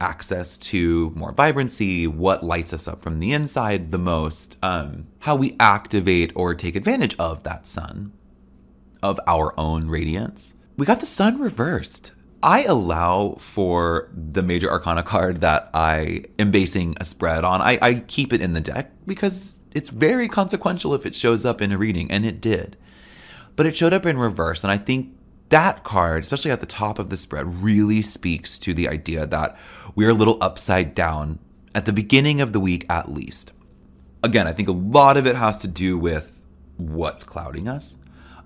access 0.00 0.58
to 0.58 1.12
more 1.14 1.32
vibrancy, 1.32 2.06
what 2.06 2.42
lights 2.42 2.72
us 2.72 2.88
up 2.88 3.02
from 3.02 3.20
the 3.20 3.32
inside 3.32 3.92
the 3.92 3.98
most, 3.98 4.56
um, 4.62 5.06
how 5.20 5.36
we 5.36 5.56
activate 5.60 6.32
or 6.34 6.54
take 6.54 6.74
advantage 6.74 7.14
of 7.18 7.44
that 7.44 7.66
sun, 7.66 8.12
of 9.02 9.20
our 9.26 9.58
own 9.58 9.88
radiance. 9.88 10.54
We 10.76 10.86
got 10.86 11.00
the 11.00 11.06
sun 11.06 11.38
reversed. 11.38 12.14
I 12.42 12.64
allow 12.64 13.36
for 13.38 14.10
the 14.12 14.42
major 14.42 14.70
arcana 14.70 15.02
card 15.02 15.40
that 15.42 15.70
I 15.72 16.24
am 16.38 16.50
basing 16.50 16.96
a 17.00 17.04
spread 17.04 17.44
on. 17.44 17.62
I, 17.62 17.78
I 17.80 17.94
keep 18.00 18.32
it 18.32 18.40
in 18.40 18.52
the 18.52 18.60
deck 18.60 18.90
because 19.06 19.54
it's 19.72 19.90
very 19.90 20.28
consequential 20.28 20.94
if 20.94 21.06
it 21.06 21.14
shows 21.14 21.46
up 21.46 21.62
in 21.62 21.70
a 21.70 21.78
reading, 21.78 22.10
and 22.10 22.26
it 22.26 22.40
did. 22.40 22.76
But 23.54 23.66
it 23.66 23.76
showed 23.76 23.92
up 23.92 24.06
in 24.06 24.18
reverse, 24.18 24.64
and 24.64 24.72
I 24.72 24.78
think 24.78 25.14
that 25.50 25.84
card, 25.84 26.22
especially 26.24 26.50
at 26.50 26.60
the 26.60 26.66
top 26.66 26.98
of 26.98 27.10
the 27.10 27.16
spread, 27.16 27.62
really 27.62 28.02
speaks 28.02 28.58
to 28.58 28.74
the 28.74 28.88
idea 28.88 29.26
that 29.26 29.56
we're 29.94 30.10
a 30.10 30.14
little 30.14 30.38
upside 30.40 30.94
down 30.94 31.38
at 31.74 31.86
the 31.86 31.92
beginning 31.92 32.40
of 32.40 32.52
the 32.52 32.60
week, 32.60 32.86
at 32.88 33.10
least. 33.10 33.52
Again, 34.22 34.46
I 34.46 34.52
think 34.52 34.68
a 34.68 34.72
lot 34.72 35.16
of 35.16 35.26
it 35.26 35.36
has 35.36 35.58
to 35.58 35.68
do 35.68 35.98
with 35.98 36.42
what's 36.76 37.22
clouding 37.22 37.68
us. 37.68 37.96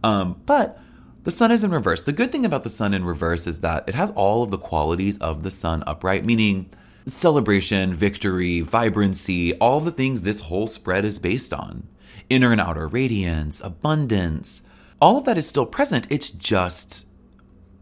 Um, 0.03 0.41
but 0.47 0.81
the 1.27 1.33
sun 1.33 1.51
is 1.51 1.65
in 1.65 1.73
reverse. 1.73 2.03
The 2.03 2.13
good 2.13 2.31
thing 2.31 2.47
about 2.47 2.63
the 2.63 2.71
sun 2.71 2.95
in 2.95 3.05
reverse 3.05 3.49
is 3.49 3.59
that 3.59 3.89
it 3.89 3.97
has 3.97 4.11
all 4.11 4.45
of 4.45 4.53
the 4.53 4.59
qualities 4.59 5.19
of 5.19 5.43
the 5.43 5.51
sun 5.51 5.83
upright, 5.85 6.25
meaning 6.25 6.71
celebration, 7.05 7.93
victory, 7.93 8.61
vibrancy, 8.61 9.53
all 9.55 9.81
the 9.81 9.91
things 9.91 10.23
this 10.23 10.39
whole 10.43 10.69
spread 10.69 11.05
is 11.05 11.19
based 11.19 11.53
on. 11.53 11.89
Inner 12.31 12.53
and 12.53 12.61
outer 12.61 12.87
radiance, 12.87 13.61
abundance, 13.61 14.63
all 15.01 15.19
of 15.19 15.25
that 15.25 15.37
is 15.37 15.49
still 15.49 15.67
present. 15.67 16.07
It's 16.11 16.31
just 16.31 17.09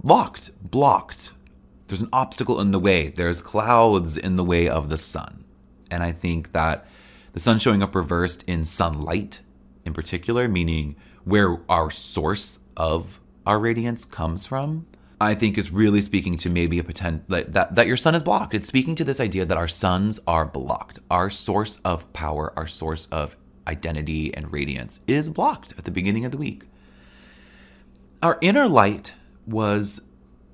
locked, 0.03 0.51
blocked. 0.63 1.35
There's 1.89 2.01
an 2.01 2.09
obstacle 2.15 2.63
in 2.63 2.71
the 2.71 2.81
way. 2.81 3.11
There's 3.11 3.43
clouds 3.43 4.17
in 4.17 4.37
the 4.37 4.45
way 4.45 4.71
of 4.71 4.89
the 4.89 4.97
sun. 4.97 5.45
And 5.91 6.03
I 6.03 6.13
think 6.13 6.53
that 6.53 6.87
the 7.35 7.41
sun 7.41 7.59
showing 7.59 7.83
up 7.83 7.95
reversed 7.95 8.43
in 8.47 8.65
sunlight 8.65 9.43
in 9.85 9.93
particular, 9.93 10.49
meaning 10.49 10.97
where 11.25 11.61
our 11.69 11.91
source 11.91 12.61
of 12.79 13.21
our 13.47 13.59
radiance 13.59 14.05
comes 14.05 14.47
from, 14.47 14.87
I 15.21 15.35
think 15.35 15.57
is 15.57 15.71
really 15.71 16.01
speaking 16.01 16.37
to 16.39 16.51
maybe 16.51 16.79
a 16.79 16.85
potential 16.85 17.25
that, 17.29 17.53
that 17.53 17.75
that 17.75 17.87
your 17.87 17.97
sun 17.97 18.15
is 18.15 18.23
blocked. 18.23 18.55
It's 18.55 18.69
speaking 18.69 18.95
to 18.97 19.05
this 19.05 19.21
idea 19.21 19.45
that 19.45 19.57
our 19.57 19.69
suns 19.69 20.21
are 20.27 20.45
blocked. 20.45 20.99
Our 21.11 21.31
source 21.31 21.79
of 21.85 22.13
power, 22.13 22.53
our 22.57 22.67
source 22.67 23.07
of 23.07 23.37
identity 23.67 24.35
and 24.35 24.53
radiance 24.53 25.01
is 25.07 25.31
blocked 25.31 25.73
at 25.79 25.85
the 25.85 25.91
beginning 25.91 26.25
of 26.25 26.33
the 26.33 26.39
week. 26.39 26.65
Our 28.23 28.39
inner 28.41 28.69
light 28.69 29.15
was 29.47 30.01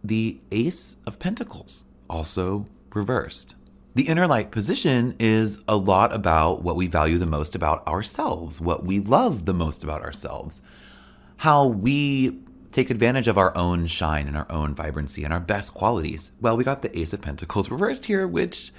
the 0.02 0.40
Ace 0.50 0.96
of 1.06 1.18
Pentacles, 1.18 1.84
also 2.08 2.66
reversed. 2.94 3.54
The 3.94 4.08
inner 4.08 4.26
light 4.26 4.50
position 4.50 5.16
is 5.18 5.58
a 5.66 5.76
lot 5.76 6.12
about 6.12 6.62
what 6.62 6.76
we 6.76 6.86
value 6.86 7.18
the 7.18 7.26
most 7.26 7.54
about 7.54 7.86
ourselves, 7.86 8.60
what 8.60 8.84
we 8.84 9.00
love 9.00 9.46
the 9.46 9.54
most 9.54 9.82
about 9.82 10.02
ourselves, 10.02 10.62
how 11.38 11.66
we 11.66 12.38
take 12.72 12.90
advantage 12.90 13.28
of 13.28 13.36
our 13.36 13.56
own 13.56 13.86
shine 13.86 14.28
and 14.28 14.36
our 14.36 14.50
own 14.50 14.74
vibrancy 14.74 15.24
and 15.24 15.32
our 15.32 15.40
best 15.40 15.74
qualities. 15.74 16.30
Well, 16.40 16.56
we 16.56 16.64
got 16.64 16.82
the 16.82 16.98
Ace 16.98 17.12
of 17.12 17.20
Pentacles 17.20 17.70
reversed 17.70 18.04
here, 18.04 18.26
which 18.26 18.72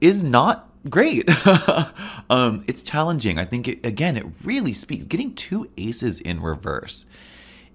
is 0.00 0.22
not 0.22 0.70
great. 0.88 1.28
um, 2.30 2.64
it's 2.66 2.82
challenging. 2.82 3.38
I 3.38 3.44
think, 3.44 3.68
it, 3.68 3.84
again, 3.84 4.16
it 4.16 4.26
really 4.44 4.72
speaks. 4.72 5.06
Getting 5.06 5.34
two 5.34 5.70
aces 5.76 6.20
in 6.20 6.40
reverse, 6.40 7.06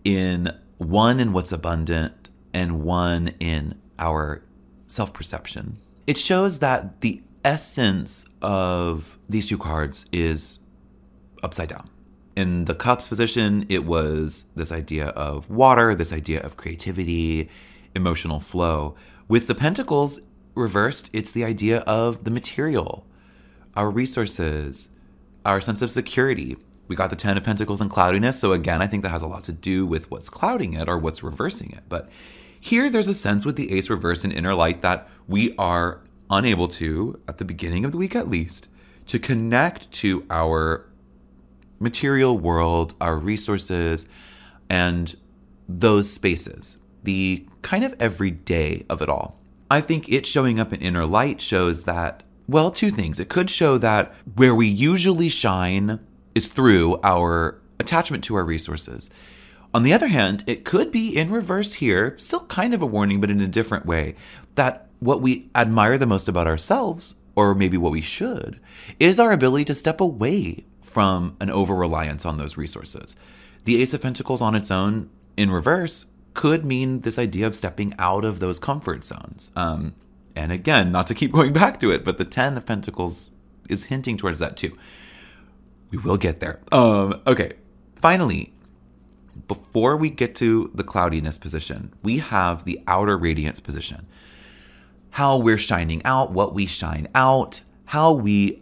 in 0.03 0.51
one 0.77 1.19
in 1.19 1.31
what's 1.33 1.51
abundant 1.51 2.29
and 2.53 2.83
one 2.83 3.33
in 3.39 3.79
our 3.99 4.43
self 4.87 5.13
perception, 5.13 5.77
it 6.07 6.17
shows 6.17 6.59
that 6.59 7.01
the 7.01 7.21
essence 7.45 8.25
of 8.41 9.17
these 9.29 9.47
two 9.47 9.57
cards 9.57 10.05
is 10.11 10.59
upside 11.43 11.69
down 11.69 11.89
in 12.35 12.65
the 12.65 12.75
cups 12.75 13.07
position, 13.07 13.65
it 13.69 13.85
was 13.85 14.45
this 14.55 14.71
idea 14.71 15.07
of 15.07 15.49
water, 15.49 15.93
this 15.95 16.13
idea 16.13 16.41
of 16.41 16.57
creativity, 16.57 17.49
emotional 17.95 18.39
flow. 18.39 18.95
With 19.27 19.47
the 19.47 19.55
pentacles 19.55 20.21
reversed, 20.55 21.09
it's 21.13 21.31
the 21.31 21.43
idea 21.43 21.79
of 21.81 22.23
the 22.23 22.31
material, 22.31 23.05
our 23.75 23.89
resources, 23.89 24.89
our 25.45 25.61
sense 25.61 25.81
of 25.81 25.91
security. 25.91 26.57
We 26.87 26.95
got 26.95 27.09
the 27.09 27.15
Ten 27.15 27.37
of 27.37 27.43
Pentacles 27.43 27.81
and 27.81 27.89
cloudiness. 27.89 28.39
So, 28.39 28.51
again, 28.51 28.81
I 28.81 28.87
think 28.87 29.03
that 29.03 29.09
has 29.09 29.21
a 29.21 29.27
lot 29.27 29.43
to 29.45 29.53
do 29.53 29.85
with 29.85 30.11
what's 30.11 30.29
clouding 30.29 30.73
it 30.73 30.89
or 30.89 30.97
what's 30.97 31.23
reversing 31.23 31.71
it. 31.71 31.83
But 31.87 32.09
here, 32.59 32.89
there's 32.89 33.07
a 33.07 33.13
sense 33.13 33.45
with 33.45 33.55
the 33.55 33.71
ace 33.71 33.89
reversed 33.89 34.25
in 34.25 34.31
inner 34.31 34.53
light 34.53 34.81
that 34.81 35.07
we 35.27 35.55
are 35.55 36.01
unable 36.29 36.67
to, 36.67 37.19
at 37.27 37.37
the 37.37 37.45
beginning 37.45 37.85
of 37.85 37.91
the 37.91 37.97
week 37.97 38.15
at 38.15 38.27
least, 38.27 38.67
to 39.07 39.19
connect 39.19 39.91
to 39.91 40.25
our 40.29 40.85
material 41.81 42.37
world, 42.37 42.93
our 43.01 43.17
resources, 43.17 44.07
and 44.69 45.15
those 45.67 46.09
spaces, 46.09 46.77
the 47.03 47.45
kind 47.61 47.83
of 47.83 47.95
everyday 47.99 48.85
of 48.89 49.01
it 49.01 49.09
all. 49.09 49.37
I 49.69 49.81
think 49.81 50.09
it 50.09 50.25
showing 50.25 50.59
up 50.59 50.73
in 50.73 50.81
inner 50.81 51.05
light 51.05 51.41
shows 51.41 51.85
that, 51.85 52.23
well, 52.47 52.71
two 52.71 52.91
things. 52.91 53.19
It 53.19 53.29
could 53.29 53.49
show 53.49 53.77
that 53.77 54.13
where 54.35 54.53
we 54.53 54.67
usually 54.67 55.29
shine 55.29 55.99
is 56.35 56.47
through 56.47 56.99
our 57.03 57.59
attachment 57.79 58.23
to 58.25 58.35
our 58.35 58.43
resources. 58.43 59.09
On 59.73 59.83
the 59.83 59.93
other 59.93 60.07
hand, 60.07 60.43
it 60.47 60.65
could 60.65 60.91
be 60.91 61.15
in 61.15 61.31
reverse 61.31 61.75
here, 61.75 62.17
still 62.17 62.45
kind 62.45 62.73
of 62.73 62.81
a 62.81 62.85
warning, 62.85 63.21
but 63.21 63.31
in 63.31 63.39
a 63.39 63.47
different 63.47 63.85
way, 63.85 64.15
that 64.55 64.87
what 64.99 65.21
we 65.21 65.49
admire 65.55 65.97
the 65.97 66.05
most 66.05 66.27
about 66.27 66.47
ourselves, 66.47 67.15
or 67.35 67.55
maybe 67.55 67.77
what 67.77 67.93
we 67.93 68.01
should, 68.01 68.59
is 68.99 69.19
our 69.19 69.31
ability 69.31 69.65
to 69.65 69.73
step 69.73 70.01
away 70.01 70.65
from 70.91 71.37
an 71.39 71.49
over 71.49 71.73
reliance 71.73 72.25
on 72.25 72.35
those 72.35 72.57
resources. 72.57 73.15
The 73.63 73.81
Ace 73.81 73.93
of 73.93 74.01
Pentacles 74.01 74.41
on 74.41 74.55
its 74.55 74.69
own, 74.69 75.09
in 75.37 75.49
reverse, 75.51 76.07
could 76.33 76.65
mean 76.65 77.01
this 77.01 77.17
idea 77.17 77.47
of 77.47 77.55
stepping 77.55 77.93
out 77.97 78.25
of 78.25 78.39
those 78.39 78.59
comfort 78.59 79.05
zones. 79.05 79.51
Um, 79.55 79.95
and 80.35 80.51
again, 80.51 80.91
not 80.91 81.07
to 81.07 81.13
keep 81.13 81.31
going 81.37 81.53
back 81.53 81.79
to 81.79 81.91
it, 81.91 82.03
but 82.03 82.17
the 82.17 82.25
Ten 82.25 82.57
of 82.57 82.65
Pentacles 82.65 83.29
is 83.69 83.85
hinting 83.85 84.17
towards 84.17 84.39
that 84.39 84.57
too. 84.57 84.77
We 85.91 85.97
will 85.97 86.17
get 86.17 86.39
there. 86.39 86.59
Um, 86.71 87.21
okay, 87.27 87.53
finally, 87.95 88.53
before 89.47 89.95
we 89.97 90.09
get 90.09 90.35
to 90.35 90.71
the 90.73 90.83
cloudiness 90.83 91.37
position, 91.37 91.93
we 92.03 92.19
have 92.19 92.65
the 92.65 92.79
outer 92.87 93.17
radiance 93.17 93.59
position. 93.59 94.07
How 95.11 95.37
we're 95.37 95.57
shining 95.57 96.01
out, 96.05 96.31
what 96.31 96.53
we 96.53 96.65
shine 96.65 97.07
out, 97.13 97.61
how 97.85 98.13
we 98.13 98.61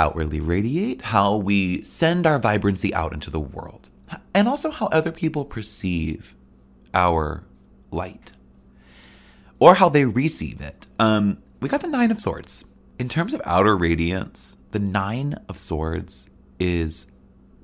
outwardly 0.00 0.40
radiate, 0.40 1.02
how 1.02 1.36
we 1.36 1.82
send 1.82 2.26
our 2.26 2.38
vibrancy 2.38 2.92
out 2.94 3.12
into 3.12 3.30
the 3.30 3.38
world, 3.38 3.90
and 4.32 4.48
also 4.48 4.70
how 4.70 4.86
other 4.86 5.12
people 5.12 5.44
perceive 5.44 6.34
our 6.94 7.44
light 7.90 8.32
or 9.58 9.74
how 9.74 9.90
they 9.90 10.06
receive 10.06 10.58
it. 10.62 10.86
Um, 10.98 11.42
we 11.60 11.68
got 11.68 11.82
the 11.82 11.88
Nine 11.88 12.10
of 12.10 12.18
Swords. 12.18 12.64
In 12.98 13.10
terms 13.10 13.34
of 13.34 13.42
outer 13.44 13.76
radiance, 13.76 14.56
the 14.70 14.78
Nine 14.78 15.38
of 15.50 15.58
Swords 15.58 16.28
is 16.58 17.06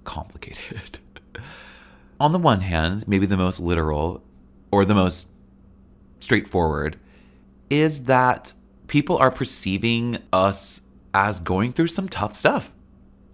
complicated. 0.05 0.99
on 2.21 2.33
the 2.33 2.39
one 2.39 2.61
hand, 2.61 3.09
maybe 3.09 3.25
the 3.25 3.39
most 3.39 3.61
literal 3.61 4.23
or 4.71 4.85
the 4.85 4.95
most 4.95 5.31
straightforward 6.21 6.99
is 7.71 8.05
that 8.05 8.53
people 8.89 9.17
are 9.17 9.31
perceiving 9.31 10.19
us 10.35 10.83
as 11.17 11.41
going 11.41 11.73
through 11.73 11.87
some 11.87 12.09
tough 12.09 12.35
stuff. 12.35 12.71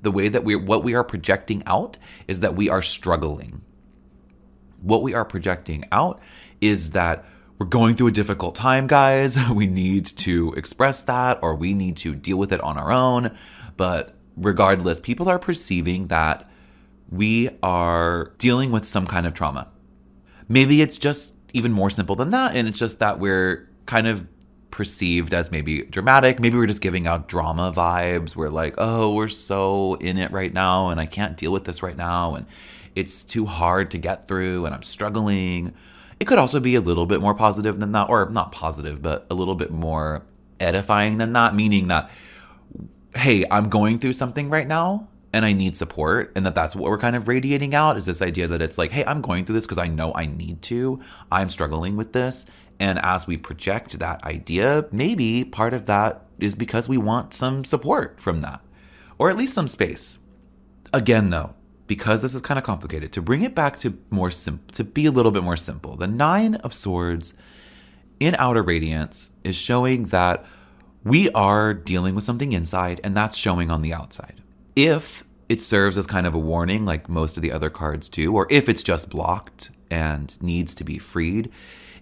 The 0.03 0.13
way 0.13 0.29
that 0.29 0.45
we 0.45 0.55
what 0.55 0.85
we 0.85 0.95
are 0.95 1.03
projecting 1.03 1.65
out 1.67 1.99
is 2.29 2.39
that 2.41 2.55
we 2.55 2.71
are 2.71 2.81
struggling. 2.81 3.63
What 4.81 5.03
we 5.03 5.15
are 5.15 5.25
projecting 5.25 5.85
out 5.91 6.21
is 6.61 6.93
that 6.93 7.25
we're 7.59 7.67
going 7.67 7.97
through 7.97 8.07
a 8.09 8.13
difficult 8.13 8.55
time, 8.55 8.87
guys. 8.87 9.37
We 9.51 9.67
need 9.67 10.07
to 10.19 10.53
express 10.53 11.03
that 11.03 11.41
or 11.43 11.57
we 11.57 11.75
need 11.75 11.97
to 11.99 12.15
deal 12.15 12.37
with 12.37 12.53
it 12.53 12.61
on 12.61 12.79
our 12.79 12.93
own. 12.93 13.37
But 13.77 14.15
regardless, 14.37 15.01
people 15.01 15.29
are 15.29 15.39
perceiving 15.39 16.07
that 16.07 16.49
we 17.11 17.51
are 17.63 18.33
dealing 18.39 18.71
with 18.71 18.85
some 18.87 19.07
kind 19.07 19.27
of 19.27 19.35
trauma. 19.35 19.69
Maybe 20.49 20.83
it's 20.83 20.99
just 20.99 21.35
even 21.53 21.73
more 21.73 21.91
simple 21.91 22.15
than 22.15 22.31
that, 22.31 22.55
and 22.55 22.67
it's 22.69 22.79
just 22.79 23.01
that 23.01 23.19
we're 23.19 23.69
kind 23.87 24.07
of 24.07 24.27
perceived 24.73 25.33
as 25.33 25.53
maybe 25.53 25.83
dramatic. 25.83 26.41
Maybe 26.41 26.57
we're 26.57 26.67
just 26.67 26.83
giving 26.83 27.07
out 27.07 27.29
drama 27.29 27.73
vibes. 27.73 28.35
We're 28.35 28.49
like, 28.49 28.75
oh, 28.79 29.15
we're 29.15 29.29
so 29.29 29.95
in 29.95 30.19
it 30.19 30.33
right 30.33 30.53
now, 30.53 30.89
and 30.89 30.99
I 31.01 31.07
can't 31.07 31.37
deal 31.37 31.53
with 31.53 31.65
this 31.65 31.83
right 31.83 31.97
now, 31.97 32.35
and 32.35 32.47
it's 32.97 33.23
too 33.23 33.47
hard 33.47 33.93
to 33.93 33.99
get 33.99 34.27
through, 34.27 34.67
and 34.67 34.75
I'm 34.75 34.83
struggling. 34.83 35.73
It 36.19 36.25
could 36.25 36.39
also 36.39 36.59
be 36.59 36.75
a 36.75 36.81
little 36.81 37.07
bit 37.07 37.21
more 37.21 37.35
positive 37.35 37.79
than 37.79 37.93
that, 37.93 38.09
or 38.09 38.29
not 38.31 38.51
positive, 38.51 39.01
but 39.01 39.27
a 39.31 39.35
little 39.35 39.55
bit 39.55 39.71
more 39.71 40.25
edifying 40.59 41.19
than 41.19 41.33
that, 41.35 41.55
meaning 41.55 41.89
that, 41.89 42.11
hey, 43.15 43.45
I'm 43.51 43.69
going 43.69 43.99
through 43.99 44.15
something 44.15 44.51
right 44.51 44.67
now 44.67 45.09
and 45.33 45.45
I 45.45 45.53
need 45.53 45.77
support 45.77 46.33
and 46.37 46.45
that 46.45 46.55
that's 46.55 46.77
what 46.77 46.91
we're 46.91 46.99
kind 46.99 47.17
of 47.17 47.27
radiating 47.27 47.75
out 47.75 47.97
is 47.97 48.05
this 48.05 48.23
idea 48.23 48.47
that 48.49 48.61
it's 48.61 48.79
like, 48.79 48.93
hey, 48.93 49.05
I'm 49.05 49.23
going 49.23 49.45
through 49.45 49.55
this 49.55 49.65
because 49.65 49.79
I 49.79 49.89
know 49.89 50.13
I 50.15 50.27
need 50.27 50.63
to. 50.63 51.01
I'm 51.31 51.49
struggling 51.49 51.97
with 51.97 52.13
this. 52.13 52.47
And 52.83 52.99
as 52.99 53.29
we 53.29 53.37
project 53.37 54.01
that 54.01 54.25
idea, 54.25 54.87
maybe 54.91 55.45
part 55.45 55.73
of 55.73 55.87
that 55.87 56.27
is 56.41 56.57
because 56.57 56.89
we 56.89 56.99
want 56.99 57.33
some 57.33 57.65
support 57.65 58.19
from 58.21 58.41
that 58.41 58.61
or 59.21 59.31
at 59.31 59.37
least 59.37 59.55
some 59.55 59.69
space. 59.69 60.19
Again, 60.93 61.29
though, 61.29 61.55
because 61.87 62.23
this 62.23 62.35
is 62.35 62.43
kind 62.43 62.59
of 62.59 62.65
complicated, 62.65 63.13
to 63.13 63.23
bring 63.23 63.43
it 63.43 63.55
back 63.55 63.79
to 63.79 63.97
more 64.11 64.33
simple, 64.33 64.75
to 64.75 64.83
be 64.83 65.07
a 65.07 65.13
little 65.13 65.31
bit 65.31 65.45
more 65.45 65.57
simple, 65.57 65.95
the 65.95 66.09
Nine 66.09 66.57
of 66.57 66.75
Swords 66.75 67.35
in 68.19 68.35
Outer 68.41 68.65
Radiance 68.65 69.31
is 69.45 69.55
showing 69.55 70.07
that 70.07 70.45
we 71.05 71.31
are 71.31 71.73
dealing 71.73 72.17
with 72.17 72.25
something 72.25 72.53
inside 72.53 73.01
and 73.05 73.17
that's 73.17 73.37
showing 73.37 73.71
on 73.71 73.83
the 73.83 73.95
outside 73.95 74.43
if 74.75 75.23
it 75.49 75.61
serves 75.61 75.97
as 75.97 76.09
kind 76.09 76.27
of 76.27 76.35
a 76.35 76.39
warning, 76.39 76.85
like 76.85 77.09
most 77.09 77.37
of 77.37 77.45
the 77.45 77.53
other 77.53 77.71
cards 77.71 78.09
do, 78.09 78.35
or 78.35 78.49
if 78.51 78.69
it's 78.69 78.83
just 78.83 79.09
blocked 79.09 79.71
and 79.93 80.41
needs 80.43 80.75
to 80.77 80.85
be 80.85 80.99
freed, 80.99 81.51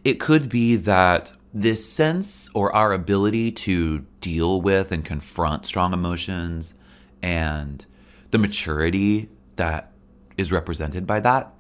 it 0.05 0.21
could 0.21 0.49
be 0.49 0.77
that 0.77 1.33
this 1.53 1.85
sense 1.85 2.49
or 2.55 2.75
our 2.75 2.93
ability 2.93 3.51
to 3.51 4.07
deal 4.21 4.63
with 4.63 4.93
and 4.93 5.05
confront 5.05 5.67
strong 5.67 5.93
emotions 5.93 6.75
and 7.21 7.85
the 8.31 8.39
maturity 8.39 9.29
that 9.57 9.91
is 10.39 10.53
represented 10.53 11.07
by 11.07 11.19
that 11.21 11.53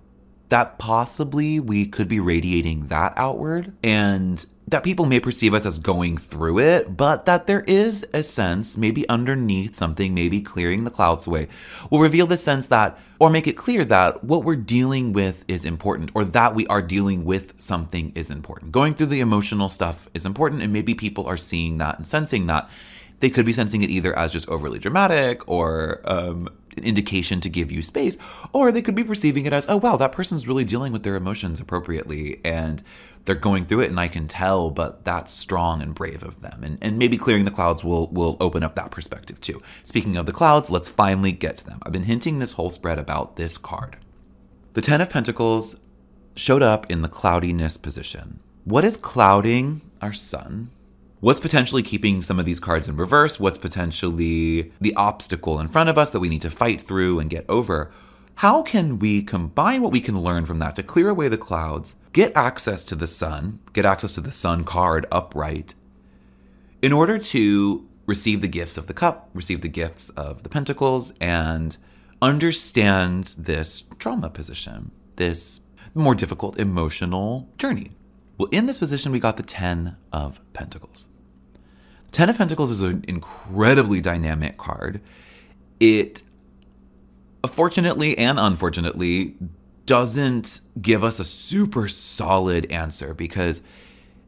that 0.50 0.78
possibly 0.78 1.58
we 1.60 1.86
could 1.86 2.08
be 2.08 2.20
radiating 2.20 2.88
that 2.88 3.12
outward. 3.16 3.72
And 3.82 4.44
that 4.70 4.84
people 4.84 5.04
may 5.04 5.20
perceive 5.20 5.52
us 5.52 5.66
as 5.66 5.78
going 5.78 6.16
through 6.16 6.58
it, 6.60 6.96
but 6.96 7.26
that 7.26 7.46
there 7.46 7.62
is 7.62 8.06
a 8.12 8.22
sense, 8.22 8.76
maybe 8.76 9.08
underneath 9.08 9.74
something, 9.74 10.14
maybe 10.14 10.40
clearing 10.40 10.84
the 10.84 10.90
clouds 10.90 11.26
away, 11.26 11.48
will 11.90 12.00
reveal 12.00 12.26
the 12.26 12.36
sense 12.36 12.68
that, 12.68 12.98
or 13.18 13.30
make 13.30 13.46
it 13.46 13.56
clear 13.56 13.84
that 13.84 14.22
what 14.22 14.44
we're 14.44 14.56
dealing 14.56 15.12
with 15.12 15.44
is 15.48 15.64
important, 15.64 16.10
or 16.14 16.24
that 16.24 16.54
we 16.54 16.66
are 16.68 16.82
dealing 16.82 17.24
with 17.24 17.60
something 17.60 18.12
is 18.14 18.30
important. 18.30 18.72
Going 18.72 18.94
through 18.94 19.06
the 19.06 19.20
emotional 19.20 19.68
stuff 19.68 20.08
is 20.14 20.24
important, 20.24 20.62
and 20.62 20.72
maybe 20.72 20.94
people 20.94 21.26
are 21.26 21.36
seeing 21.36 21.78
that 21.78 21.98
and 21.98 22.06
sensing 22.06 22.46
that. 22.46 22.70
They 23.18 23.28
could 23.28 23.44
be 23.44 23.52
sensing 23.52 23.82
it 23.82 23.90
either 23.90 24.18
as 24.18 24.32
just 24.32 24.48
overly 24.48 24.78
dramatic 24.78 25.46
or 25.46 26.00
um, 26.04 26.48
an 26.76 26.84
indication 26.84 27.40
to 27.40 27.50
give 27.50 27.70
you 27.70 27.82
space, 27.82 28.16
or 28.52 28.72
they 28.72 28.80
could 28.80 28.94
be 28.94 29.04
perceiving 29.04 29.44
it 29.44 29.52
as, 29.52 29.68
oh, 29.68 29.76
wow, 29.76 29.96
that 29.96 30.12
person's 30.12 30.48
really 30.48 30.64
dealing 30.64 30.92
with 30.92 31.02
their 31.02 31.16
emotions 31.16 31.60
appropriately 31.60 32.40
and 32.44 32.82
they're 33.24 33.34
going 33.34 33.64
through 33.64 33.80
it 33.80 33.90
and 33.90 34.00
I 34.00 34.08
can 34.08 34.28
tell, 34.28 34.70
but 34.70 35.04
that's 35.04 35.32
strong 35.32 35.82
and 35.82 35.94
brave 35.94 36.22
of 36.22 36.40
them. 36.40 36.64
And, 36.64 36.78
and 36.80 36.98
maybe 36.98 37.16
clearing 37.16 37.44
the 37.44 37.50
clouds 37.50 37.84
will, 37.84 38.08
will 38.08 38.36
open 38.40 38.62
up 38.62 38.74
that 38.74 38.90
perspective 38.90 39.40
too. 39.40 39.62
Speaking 39.84 40.16
of 40.16 40.26
the 40.26 40.32
clouds, 40.32 40.70
let's 40.70 40.88
finally 40.88 41.32
get 41.32 41.56
to 41.58 41.66
them. 41.66 41.80
I've 41.82 41.92
been 41.92 42.04
hinting 42.04 42.38
this 42.38 42.52
whole 42.52 42.70
spread 42.70 42.98
about 42.98 43.36
this 43.36 43.58
card. 43.58 43.96
The 44.72 44.80
Ten 44.80 45.00
of 45.00 45.10
Pentacles 45.10 45.80
showed 46.36 46.62
up 46.62 46.90
in 46.90 47.02
the 47.02 47.08
cloudiness 47.08 47.76
position. 47.76 48.40
What 48.64 48.84
is 48.84 48.96
clouding 48.96 49.82
our 50.00 50.12
sun? 50.12 50.70
what's 51.20 51.40
potentially 51.40 51.82
keeping 51.82 52.22
some 52.22 52.38
of 52.38 52.46
these 52.46 52.60
cards 52.60 52.88
in 52.88 52.96
reverse, 52.96 53.38
what's 53.38 53.58
potentially 53.58 54.72
the 54.80 54.94
obstacle 54.94 55.60
in 55.60 55.68
front 55.68 55.88
of 55.88 55.98
us 55.98 56.10
that 56.10 56.20
we 56.20 56.28
need 56.28 56.42
to 56.42 56.50
fight 56.50 56.80
through 56.80 57.20
and 57.20 57.30
get 57.30 57.44
over. 57.48 57.90
How 58.40 58.62
can 58.62 58.98
we 58.98 59.20
combine 59.20 59.82
what 59.82 59.92
we 59.92 60.00
can 60.00 60.18
learn 60.18 60.46
from 60.46 60.60
that 60.60 60.74
to 60.76 60.82
clear 60.82 61.10
away 61.10 61.28
the 61.28 61.36
clouds, 61.36 61.94
get 62.14 62.34
access 62.34 62.84
to 62.84 62.94
the 62.94 63.06
sun, 63.06 63.58
get 63.74 63.84
access 63.84 64.14
to 64.14 64.22
the 64.22 64.32
sun 64.32 64.64
card 64.64 65.04
upright, 65.12 65.74
in 66.80 66.90
order 66.90 67.18
to 67.18 67.86
receive 68.06 68.40
the 68.40 68.48
gifts 68.48 68.78
of 68.78 68.86
the 68.86 68.94
cup, 68.94 69.28
receive 69.34 69.60
the 69.60 69.68
gifts 69.68 70.08
of 70.16 70.42
the 70.42 70.48
pentacles, 70.48 71.12
and 71.20 71.76
understand 72.22 73.34
this 73.36 73.82
trauma 73.98 74.30
position, 74.30 74.90
this 75.16 75.60
more 75.92 76.14
difficult 76.14 76.58
emotional 76.58 77.46
journey? 77.58 77.90
Well, 78.38 78.48
in 78.50 78.64
this 78.64 78.78
position, 78.78 79.12
we 79.12 79.20
got 79.20 79.36
the 79.36 79.42
Ten 79.42 79.98
of 80.14 80.40
Pentacles. 80.54 81.08
Ten 82.10 82.30
of 82.30 82.38
Pentacles 82.38 82.70
is 82.70 82.80
an 82.80 83.04
incredibly 83.06 84.00
dynamic 84.00 84.56
card. 84.56 85.02
It, 85.78 86.22
fortunately 87.46 88.16
and 88.18 88.38
unfortunately, 88.38 89.36
doesn't 89.86 90.60
give 90.80 91.02
us 91.02 91.18
a 91.18 91.24
super 91.24 91.88
solid 91.88 92.70
answer 92.70 93.14
because 93.14 93.62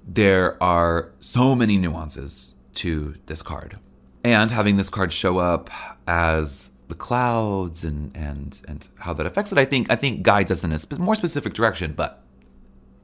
there 0.07 0.61
are 0.62 1.12
so 1.20 1.55
many 1.55 1.79
nuances 1.79 2.53
to 2.75 3.14
this 3.27 3.42
card. 3.42 3.79
And 4.25 4.51
having 4.51 4.77
this 4.77 4.90
card 4.90 5.12
show 5.12 5.38
up 5.38 5.70
as 6.07 6.70
the 6.88 6.94
clouds 6.94 7.85
and 7.85 8.14
and 8.16 8.61
and 8.68 8.88
how 8.98 9.12
that 9.14 9.27
affects 9.27 9.53
it, 9.53 9.59
I 9.59 9.64
think 9.64 9.90
I 9.90 9.96
think 9.96 10.22
guides 10.22 10.51
us 10.51 10.64
in 10.64 10.72
a 10.72 10.79
sp- 10.83 10.98
more 10.98 11.14
specific 11.14 11.55
direction. 11.55 11.92
But 11.92 12.22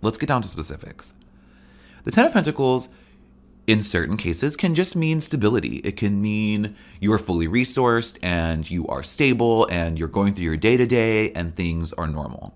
let's 0.03 0.19
get 0.19 0.27
down 0.29 0.43
to 0.43 0.49
specifics. 0.49 1.13
The 2.05 2.11
Ten 2.11 2.25
of 2.25 2.33
Pentacles, 2.33 2.89
in 3.69 3.83
certain 3.83 4.17
cases, 4.17 4.57
can 4.57 4.75
just 4.75 4.97
mean 4.97 5.21
stability. 5.21 5.77
It 5.85 5.99
can 5.99 6.23
mean 6.23 6.75
you 7.01 7.13
are 7.13 7.19
fully 7.19 7.47
resourced 7.47 8.19
and 8.23 8.69
you 8.69 8.87
are 8.89 9.03
stable 9.03 9.67
and 9.67 9.99
you're 9.99 10.09
going 10.09 10.33
through 10.35 10.47
your 10.47 10.57
day 10.57 10.79
to 10.79 10.87
day 10.87 11.31
and 11.33 11.55
things 11.55 11.93
are 11.93 12.09
normal. 12.09 12.55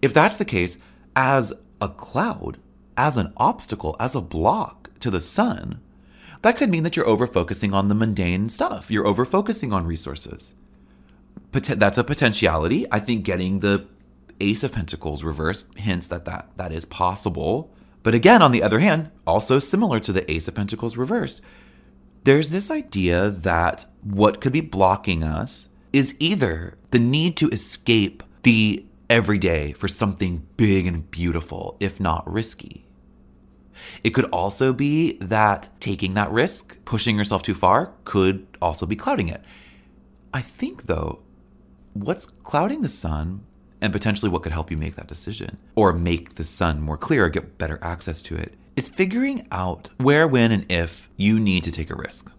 If 0.00 0.14
that's 0.14 0.38
the 0.38 0.46
case, 0.46 0.78
as 1.14 1.52
a 1.78 1.90
cloud, 1.90 2.56
as 2.96 3.18
an 3.18 3.34
obstacle, 3.36 3.96
as 4.00 4.14
a 4.14 4.22
block 4.22 4.88
to 5.00 5.10
the 5.10 5.20
sun, 5.20 5.80
that 6.40 6.56
could 6.56 6.70
mean 6.70 6.84
that 6.84 6.96
you're 6.96 7.06
over 7.06 7.26
focusing 7.26 7.74
on 7.74 7.88
the 7.88 7.94
mundane 7.94 8.48
stuff. 8.48 8.90
You're 8.90 9.06
over 9.06 9.26
focusing 9.26 9.74
on 9.74 9.86
resources. 9.86 10.54
That's 11.52 11.98
a 11.98 12.04
potentiality. 12.04 12.86
I 12.90 12.98
think 12.98 13.24
getting 13.24 13.58
the 13.58 13.86
Ace 14.40 14.64
of 14.64 14.72
Pentacles 14.72 15.22
reversed 15.22 15.76
hints 15.76 16.06
that 16.06 16.24
that, 16.24 16.48
that 16.56 16.72
is 16.72 16.86
possible. 16.86 17.70
But 18.04 18.14
again, 18.14 18.42
on 18.42 18.52
the 18.52 18.62
other 18.62 18.78
hand, 18.78 19.10
also 19.26 19.58
similar 19.58 19.98
to 19.98 20.12
the 20.12 20.30
Ace 20.30 20.46
of 20.46 20.54
Pentacles 20.54 20.96
reversed, 20.96 21.40
there's 22.22 22.50
this 22.50 22.70
idea 22.70 23.30
that 23.30 23.86
what 24.02 24.40
could 24.40 24.52
be 24.52 24.60
blocking 24.60 25.24
us 25.24 25.68
is 25.92 26.14
either 26.20 26.76
the 26.90 26.98
need 26.98 27.36
to 27.38 27.48
escape 27.48 28.22
the 28.42 28.84
everyday 29.08 29.72
for 29.72 29.88
something 29.88 30.46
big 30.56 30.86
and 30.86 31.10
beautiful, 31.10 31.76
if 31.80 31.98
not 31.98 32.30
risky. 32.30 32.86
It 34.02 34.10
could 34.10 34.26
also 34.26 34.72
be 34.72 35.14
that 35.18 35.68
taking 35.80 36.14
that 36.14 36.30
risk, 36.30 36.76
pushing 36.84 37.16
yourself 37.16 37.42
too 37.42 37.54
far, 37.54 37.92
could 38.04 38.46
also 38.60 38.84
be 38.84 38.96
clouding 38.96 39.28
it. 39.28 39.42
I 40.32 40.42
think, 40.42 40.84
though, 40.84 41.20
what's 41.94 42.26
clouding 42.26 42.82
the 42.82 42.88
sun 42.88 43.44
and 43.84 43.92
potentially 43.92 44.30
what 44.30 44.42
could 44.42 44.52
help 44.52 44.70
you 44.70 44.78
make 44.78 44.96
that 44.96 45.06
decision 45.06 45.58
or 45.74 45.92
make 45.92 46.36
the 46.36 46.42
sun 46.42 46.80
more 46.80 46.96
clear 46.96 47.26
or 47.26 47.28
get 47.28 47.58
better 47.58 47.78
access 47.82 48.22
to 48.22 48.34
it 48.34 48.54
is 48.76 48.88
figuring 48.88 49.46
out 49.52 49.90
where, 49.98 50.26
when, 50.26 50.50
and 50.50 50.64
if 50.72 51.10
you 51.18 51.38
need 51.38 51.62
to 51.64 51.70
take 51.70 51.90
a 51.90 51.94
risk. 51.94 52.32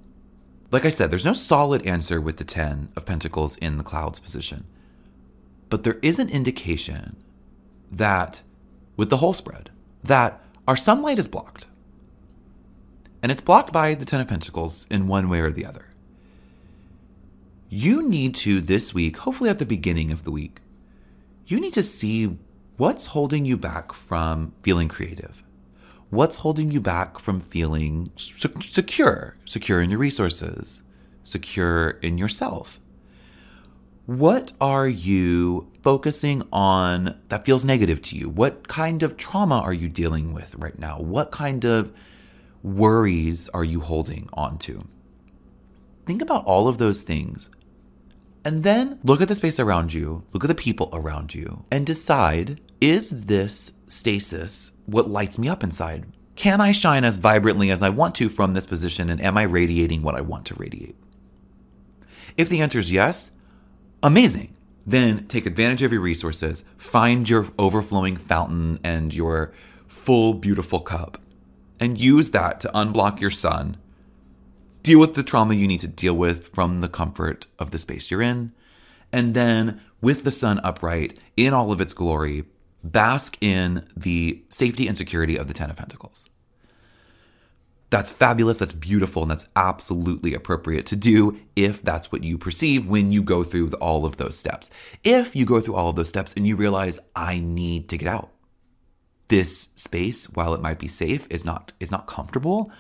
Like 0.72 0.86
I 0.86 0.90
said, 0.90 1.12
there's 1.12 1.24
no 1.24 1.34
solid 1.34 1.86
answer 1.86 2.20
with 2.20 2.38
the 2.38 2.44
10 2.44 2.90
of 2.96 3.06
Pentacles 3.06 3.58
in 3.58 3.78
the 3.78 3.84
clouds 3.84 4.18
position. 4.18 4.66
But 5.70 5.84
there 5.84 6.00
is 6.02 6.18
an 6.18 6.30
indication 6.30 7.16
that, 7.92 8.42
with 8.98 9.12
the 9.12 9.18
whole 9.18 9.34
spread, 9.34 9.70
that 10.04 10.42
our 10.68 10.76
sunlight 10.76 11.20
is 11.20 11.28
blocked. 11.28 11.68
And 13.22 13.32
it's 13.32 13.40
blocked 13.40 13.72
by 13.72 13.94
the 13.94 14.06
Ten 14.06 14.20
of 14.20 14.28
Pentacles 14.28 14.88
in 14.90 15.08
one 15.08 15.30
way 15.30 15.42
or 15.42 15.52
the 15.52 15.66
other. 15.68 15.86
You 17.70 18.02
need 18.02 18.34
to, 18.36 18.62
this 18.62 18.96
week, 18.96 19.18
hopefully 19.18 19.52
at 19.52 19.60
the 19.60 19.66
beginning 19.68 20.12
of 20.12 20.24
the 20.24 20.32
week, 20.32 20.60
you 21.48 21.60
need 21.60 21.74
to 21.74 21.84
see 21.84 22.38
what's 22.78 23.08
holding 23.08 23.46
you 23.46 23.58
back 23.58 23.94
from 23.94 24.54
feeling 24.64 24.88
creative. 24.88 25.44
What's 26.10 26.38
holding 26.38 26.72
you 26.72 26.82
back 26.82 27.20
from 27.20 27.42
feeling 27.42 28.12
secure, 28.16 29.36
secure 29.46 29.82
in 29.82 29.90
your 29.90 30.00
resources, 30.00 30.84
secure 31.24 31.92
in 32.02 32.18
yourself? 32.18 32.80
What 34.06 34.52
are 34.62 34.88
you 34.88 35.72
focusing 35.82 36.44
on 36.54 37.20
that 37.30 37.44
feels 37.44 37.66
negative 37.66 38.02
to 38.04 38.18
you? 38.18 38.30
What 38.30 38.68
kind 38.68 39.02
of 39.02 39.18
trauma 39.18 39.60
are 39.60 39.74
you 39.74 39.90
dealing 39.90 40.32
with 40.32 40.56
right 40.56 40.78
now? 40.78 41.00
What 41.00 41.32
kind 41.32 41.66
of 41.66 41.92
worries 42.62 43.50
are 43.50 43.64
you 43.64 43.80
holding 43.80 44.30
on 44.34 44.60
to? 44.60 44.88
Think 46.06 46.22
about 46.22 46.46
all 46.46 46.68
of 46.68 46.78
those 46.78 47.02
things. 47.02 47.50
And 48.46 48.64
then 48.64 49.00
look 49.04 49.22
at 49.22 49.28
the 49.28 49.34
space 49.34 49.60
around 49.60 49.92
you, 49.92 50.24
look 50.32 50.44
at 50.44 50.48
the 50.48 50.56
people 50.56 50.90
around 50.94 51.34
you, 51.34 51.66
and 51.72 51.84
decide 51.84 52.62
is 52.80 53.26
this 53.26 53.72
stasis 53.88 54.72
what 54.86 55.10
lights 55.10 55.40
me 55.40 55.50
up 55.50 55.64
inside? 55.64 56.06
Can 56.36 56.62
I 56.62 56.72
shine 56.72 57.04
as 57.04 57.18
vibrantly 57.18 57.72
as 57.72 57.82
I 57.82 57.90
want 57.90 58.14
to 58.16 58.30
from 58.30 58.54
this 58.54 58.68
position? 58.68 59.10
And 59.10 59.20
am 59.20 59.36
I 59.36 59.44
radiating 59.44 60.04
what 60.04 60.14
I 60.14 60.22
want 60.22 60.46
to 60.46 60.56
radiate? 60.56 60.96
If 62.38 62.48
the 62.48 62.62
answer 62.62 62.78
is 62.78 62.92
yes, 62.92 63.32
amazing. 64.04 64.54
Then 64.86 65.26
take 65.28 65.48
advantage 65.48 65.82
of 65.82 65.92
your 65.92 66.02
resources, 66.02 66.64
find 66.78 67.28
your 67.28 67.48
overflowing 67.58 68.18
fountain 68.18 68.80
and 68.84 69.12
your 69.12 69.54
full, 69.88 70.36
beautiful 70.36 70.82
cup, 70.82 71.20
and 71.80 71.98
use 71.98 72.30
that 72.32 72.60
to 72.60 72.68
unblock 72.76 73.20
your 73.20 73.32
sun. 73.32 73.78
Deal 74.86 75.00
with 75.00 75.16
the 75.16 75.24
trauma 75.24 75.56
you 75.56 75.68
need 75.68 75.80
to 75.80 75.88
deal 75.88 76.14
with 76.14 76.50
from 76.50 76.82
the 76.82 76.88
comfort 76.88 77.48
of 77.58 77.72
the 77.72 77.80
space 77.80 78.12
you're 78.12 78.22
in. 78.22 78.52
And 79.12 79.34
then, 79.34 79.82
with 80.00 80.24
the 80.24 80.30
sun 80.30 80.60
upright 80.64 81.18
in 81.36 81.56
all 81.56 81.72
of 81.72 81.82
its 81.82 81.92
glory, 81.92 82.44
bask 82.84 83.36
in 83.42 83.90
the 83.98 84.44
safety 84.50 84.88
and 84.88 84.96
security 84.96 85.38
of 85.38 85.48
the 85.48 85.56
Ten 85.56 85.72
of 85.72 85.78
Pentacles. 85.78 86.30
That's 87.90 88.12
fabulous, 88.12 88.58
that's 88.58 88.74
beautiful, 88.74 89.24
and 89.24 89.32
that's 89.32 89.48
absolutely 89.56 90.36
appropriate 90.36 90.86
to 90.86 90.96
do 90.96 91.40
if 91.56 91.82
that's 91.82 92.12
what 92.12 92.24
you 92.24 92.38
perceive 92.38 92.86
when 92.86 93.12
you 93.12 93.24
go 93.24 93.44
through 93.44 93.72
all 93.82 94.06
of 94.06 94.18
those 94.18 94.38
steps. 94.38 94.70
If 95.04 95.36
you 95.36 95.48
go 95.48 95.62
through 95.62 95.78
all 95.78 95.90
of 95.90 95.96
those 95.96 96.10
steps 96.10 96.32
and 96.38 96.46
you 96.46 96.56
realize, 96.56 97.00
I 97.16 97.40
need 97.40 97.90
to 97.90 97.98
get 97.98 98.08
out. 98.08 98.30
This 99.30 99.70
space, 99.76 100.30
while 100.30 100.54
it 100.54 100.62
might 100.62 100.78
be 100.78 100.88
safe, 100.88 101.26
is 101.32 101.44
not 101.44 101.72
is 101.80 101.90
not 101.90 102.06
comfortable. 102.06 102.72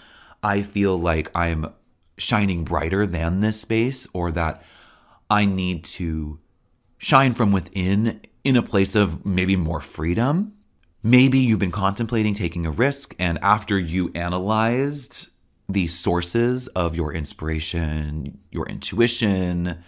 I 0.43 0.61
feel 0.61 0.99
like 0.99 1.35
I'm 1.35 1.73
shining 2.17 2.63
brighter 2.63 3.05
than 3.05 3.39
this 3.39 3.61
space, 3.61 4.07
or 4.13 4.31
that 4.31 4.63
I 5.29 5.45
need 5.45 5.83
to 5.85 6.39
shine 6.97 7.33
from 7.33 7.51
within 7.51 8.21
in 8.43 8.55
a 8.55 8.63
place 8.63 8.95
of 8.95 9.25
maybe 9.25 9.55
more 9.55 9.81
freedom? 9.81 10.53
Maybe 11.03 11.39
you've 11.39 11.59
been 11.59 11.71
contemplating 11.71 12.33
taking 12.33 12.65
a 12.65 12.71
risk, 12.71 13.15
and 13.19 13.37
after 13.41 13.77
you 13.77 14.11
analyzed 14.15 15.29
the 15.67 15.87
sources 15.87 16.67
of 16.69 16.95
your 16.95 17.13
inspiration, 17.13 18.39
your 18.51 18.67
intuition, 18.67 19.83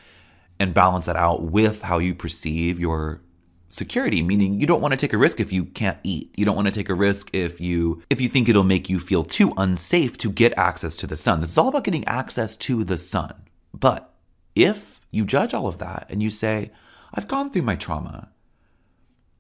and 0.60 0.74
balance 0.74 1.06
that 1.06 1.16
out 1.16 1.44
with 1.44 1.84
how 1.84 2.00
you 2.00 2.16
perceive 2.16 2.80
your 2.80 3.22
security 3.70 4.22
meaning 4.22 4.60
you 4.60 4.66
don't 4.66 4.82
want 4.82 4.92
to 4.92 4.98
take 4.98 5.14
a 5.14 5.18
risk 5.18 5.40
if 5.40 5.52
you 5.52 5.66
can't 5.66 5.98
eat. 6.04 6.34
You 6.38 6.46
don't 6.46 6.56
want 6.56 6.68
to 6.68 6.72
take 6.72 6.90
a 6.90 6.94
risk 6.94 7.30
if 7.34 7.60
you 7.60 8.02
if 8.10 8.22
you 8.22 8.28
think 8.28 8.48
it'll 8.48 8.64
make 8.64 8.90
you 8.90 9.00
feel 9.00 9.24
too 9.24 9.54
unsafe 9.58 10.18
to 10.20 10.30
get 10.30 10.58
access 10.58 10.98
to 10.98 11.08
the 11.08 11.18
sun. 11.18 11.42
This 11.42 11.52
is 11.52 11.58
all 11.58 11.68
about 11.68 11.84
getting 11.84 12.06
access 12.06 12.56
to 12.58 12.84
the 12.84 12.98
sun. 12.98 13.34
But 13.74 14.14
if 14.56 15.02
you 15.12 15.26
judge 15.26 15.54
all 15.54 15.68
of 15.68 15.78
that 15.80 16.08
and 16.10 16.22
you 16.22 16.30
say 16.30 16.72
i've 17.14 17.28
gone 17.28 17.52
through 17.52 17.62
my 17.64 17.76
trauma. 17.76 18.30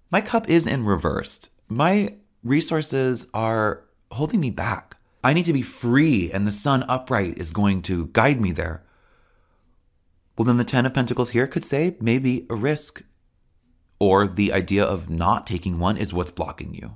My 0.10 0.22
cup 0.22 0.50
is 0.50 0.68
in 0.68 0.86
reversed. 0.86 1.50
My 1.68 2.14
resources 2.44 3.28
are 3.34 3.84
holding 4.12 4.40
me 4.40 4.50
back. 4.50 4.96
I 5.24 5.34
need 5.34 5.44
to 5.44 5.54
be 5.54 5.62
free, 5.62 6.32
and 6.32 6.48
the 6.48 6.52
sun 6.52 6.86
upright 6.88 7.38
is 7.38 7.52
going 7.52 7.82
to 7.84 8.08
guide 8.14 8.40
me 8.40 8.54
there. 8.54 8.84
Well, 10.38 10.46
then 10.46 10.58
the 10.58 10.64
Ten 10.64 10.86
of 10.86 10.94
Pentacles 10.94 11.32
here 11.32 11.48
could 11.48 11.66
say 11.66 11.98
maybe 12.00 12.46
a 12.50 12.56
risk, 12.56 13.02
or 14.00 14.28
the 14.28 14.54
idea 14.54 14.84
of 14.84 15.10
not 15.10 15.48
taking 15.48 15.80
one 15.80 15.98
is 15.98 16.14
what's 16.14 16.32
blocking 16.32 16.74
you. 16.74 16.96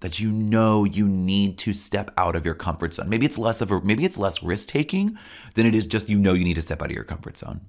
That 0.00 0.20
you 0.20 0.30
know 0.30 0.84
you 0.84 1.08
need 1.08 1.56
to 1.58 1.72
step 1.72 2.10
out 2.16 2.36
of 2.36 2.44
your 2.44 2.54
comfort 2.54 2.94
zone. 2.94 3.08
Maybe 3.08 3.24
it's 3.24 3.38
less 3.38 3.60
of 3.60 3.72
a 3.72 3.80
maybe 3.80 4.04
it's 4.04 4.18
less 4.18 4.42
risk 4.42 4.68
taking 4.68 5.16
than 5.54 5.64
it 5.64 5.74
is 5.74 5.86
just 5.86 6.08
you 6.08 6.18
know 6.18 6.34
you 6.34 6.44
need 6.44 6.54
to 6.54 6.62
step 6.62 6.82
out 6.82 6.90
of 6.90 6.94
your 6.94 7.04
comfort 7.04 7.38
zone. 7.38 7.62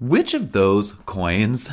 Which 0.00 0.34
of 0.34 0.52
those 0.52 0.92
coins, 1.06 1.70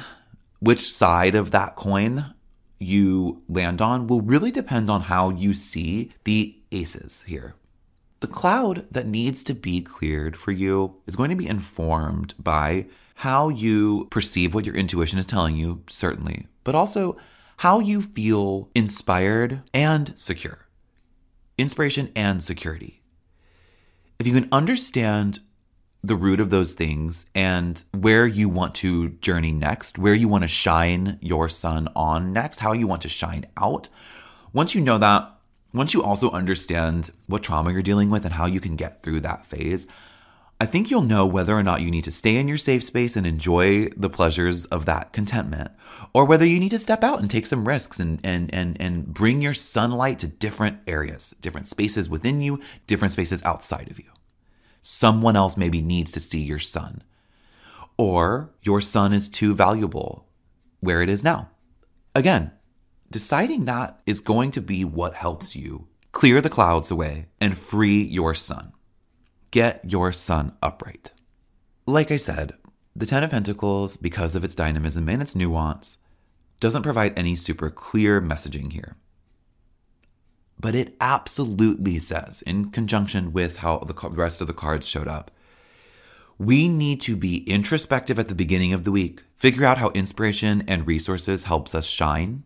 which 0.59 0.81
side 0.81 1.35
of 1.35 1.51
that 1.51 1.75
coin 1.75 2.33
you 2.79 3.41
land 3.47 3.81
on 3.81 4.07
will 4.07 4.21
really 4.21 4.51
depend 4.51 4.89
on 4.89 5.01
how 5.01 5.29
you 5.29 5.53
see 5.53 6.11
the 6.23 6.57
aces 6.71 7.23
here. 7.23 7.55
The 8.19 8.27
cloud 8.27 8.87
that 8.91 9.07
needs 9.07 9.43
to 9.43 9.53
be 9.53 9.81
cleared 9.81 10.37
for 10.37 10.51
you 10.51 10.95
is 11.05 11.15
going 11.15 11.29
to 11.29 11.35
be 11.35 11.47
informed 11.47 12.33
by 12.39 12.87
how 13.15 13.49
you 13.49 14.07
perceive 14.11 14.53
what 14.53 14.65
your 14.65 14.75
intuition 14.75 15.17
is 15.17 15.25
telling 15.25 15.55
you, 15.55 15.81
certainly, 15.89 16.47
but 16.63 16.75
also 16.75 17.17
how 17.57 17.79
you 17.79 18.01
feel 18.01 18.69
inspired 18.75 19.61
and 19.73 20.13
secure. 20.17 20.67
Inspiration 21.57 22.11
and 22.15 22.43
security. 22.43 23.01
If 24.19 24.27
you 24.27 24.33
can 24.33 24.49
understand 24.51 25.39
the 26.03 26.15
root 26.15 26.39
of 26.39 26.49
those 26.49 26.73
things 26.73 27.25
and 27.33 27.83
where 27.91 28.27
you 28.27 28.49
want 28.49 28.75
to 28.75 29.09
journey 29.09 29.51
next, 29.51 29.97
where 29.97 30.13
you 30.13 30.27
want 30.27 30.43
to 30.43 30.47
shine 30.47 31.17
your 31.21 31.49
sun 31.49 31.87
on 31.95 32.33
next, 32.33 32.59
how 32.59 32.73
you 32.73 32.85
want 32.85 33.01
to 33.01 33.09
shine 33.09 33.45
out. 33.57 33.87
Once 34.53 34.75
you 34.75 34.81
know 34.81 34.97
that, 34.97 35.31
once 35.73 35.93
you 35.93 36.03
also 36.03 36.29
understand 36.31 37.11
what 37.27 37.43
trauma 37.43 37.71
you're 37.71 37.81
dealing 37.81 38.09
with 38.09 38.23
and 38.23 38.35
how 38.35 38.45
you 38.45 38.59
can 38.59 38.75
get 38.75 39.01
through 39.01 39.21
that 39.21 39.45
phase, 39.45 39.87
I 40.57 40.65
think 40.65 40.89
you'll 40.89 41.01
know 41.01 41.25
whether 41.25 41.53
or 41.53 41.63
not 41.63 41.81
you 41.81 41.91
need 41.91 42.05
to 42.05 42.11
stay 42.11 42.37
in 42.37 42.47
your 42.47 42.57
safe 42.57 42.81
space 42.81 43.17
and 43.17 43.27
enjoy 43.27 43.89
the 43.89 44.09
pleasures 44.09 44.65
of 44.67 44.85
that 44.85 45.11
contentment, 45.11 45.71
or 46.13 46.23
whether 46.23 46.45
you 46.45 46.61
need 46.61 46.69
to 46.69 46.79
step 46.79 47.03
out 47.03 47.19
and 47.19 47.29
take 47.29 47.45
some 47.45 47.67
risks 47.67 47.99
and 47.99 48.21
and 48.23 48.53
and 48.53 48.79
and 48.79 49.13
bring 49.13 49.41
your 49.41 49.53
sunlight 49.53 50.17
to 50.19 50.27
different 50.27 50.79
areas, 50.87 51.35
different 51.41 51.67
spaces 51.67 52.09
within 52.09 52.39
you, 52.39 52.61
different 52.87 53.11
spaces 53.11 53.41
outside 53.43 53.91
of 53.91 53.99
you. 53.99 54.09
Someone 54.81 55.35
else 55.35 55.57
maybe 55.57 55.81
needs 55.81 56.11
to 56.13 56.21
see 56.21 56.39
your 56.39 56.59
sun. 56.59 57.03
Or 57.97 58.51
your 58.61 58.79
sun 58.79 59.11
is 59.11 59.27
too 59.27 59.53
valuable 59.55 60.27
where 60.79 61.01
it 61.01 61.09
is 61.09 61.23
now. 61.23 61.49
Again, 62.13 62.51
deciding 63.11 63.65
that 63.65 63.99
is 64.05 64.19
going 64.21 64.51
to 64.51 64.61
be 64.61 64.85
what 64.85 65.15
helps 65.15 65.55
you 65.55 65.87
clear 66.11 66.39
the 66.39 66.49
clouds 66.49 66.91
away 66.91 67.25
and 67.41 67.57
free 67.57 68.01
your 68.03 68.33
sun. 68.33 68.71
Get 69.55 69.89
your 69.89 70.11
sun 70.11 70.51
upright. 70.61 71.13
Like 71.87 72.11
I 72.11 72.17
said, 72.17 72.55
the 72.93 73.05
Ten 73.05 73.23
of 73.23 73.29
Pentacles, 73.31 73.95
because 73.95 74.35
of 74.35 74.43
its 74.43 74.53
dynamism 74.53 75.07
and 75.07 75.21
its 75.21 75.33
nuance, 75.33 75.97
doesn't 76.59 76.83
provide 76.83 77.17
any 77.17 77.37
super 77.37 77.69
clear 77.69 78.21
messaging 78.21 78.73
here 78.73 78.97
but 80.59 80.75
it 80.75 80.95
absolutely 81.01 81.99
says, 81.99 82.41
in 82.43 82.71
conjunction 82.71 83.33
with 83.33 83.57
how 83.57 83.79
the 83.79 83.93
rest 84.09 84.41
of 84.41 84.47
the 84.47 84.53
cards 84.53 84.87
showed 84.87 85.07
up, 85.07 85.31
We 86.37 86.67
need 86.67 87.01
to 87.01 87.15
be 87.15 87.47
introspective 87.49 88.19
at 88.19 88.27
the 88.27 88.35
beginning 88.35 88.73
of 88.73 88.83
the 88.83 88.91
week, 88.91 89.23
figure 89.37 89.65
out 89.65 89.77
how 89.77 89.89
inspiration 89.91 90.63
and 90.67 90.87
resources 90.87 91.43
helps 91.43 91.75
us 91.75 91.85
shine, 91.85 92.43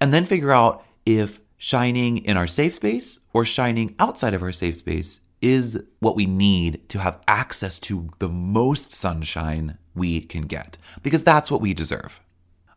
and 0.00 0.12
then 0.12 0.24
figure 0.24 0.52
out 0.52 0.84
if 1.04 1.40
shining 1.56 2.18
in 2.18 2.36
our 2.36 2.46
safe 2.46 2.74
space 2.74 3.20
or 3.32 3.44
shining 3.44 3.94
outside 3.98 4.32
of 4.32 4.42
our 4.42 4.52
safe 4.52 4.76
space 4.76 5.19
is 5.42 5.82
what 6.00 6.16
we 6.16 6.26
need 6.26 6.88
to 6.90 6.98
have 6.98 7.20
access 7.26 7.78
to 7.78 8.10
the 8.18 8.28
most 8.28 8.92
sunshine 8.92 9.78
we 9.94 10.20
can 10.20 10.42
get, 10.42 10.76
because 11.02 11.22
that's 11.22 11.50
what 11.50 11.60
we 11.60 11.74
deserve. 11.74 12.20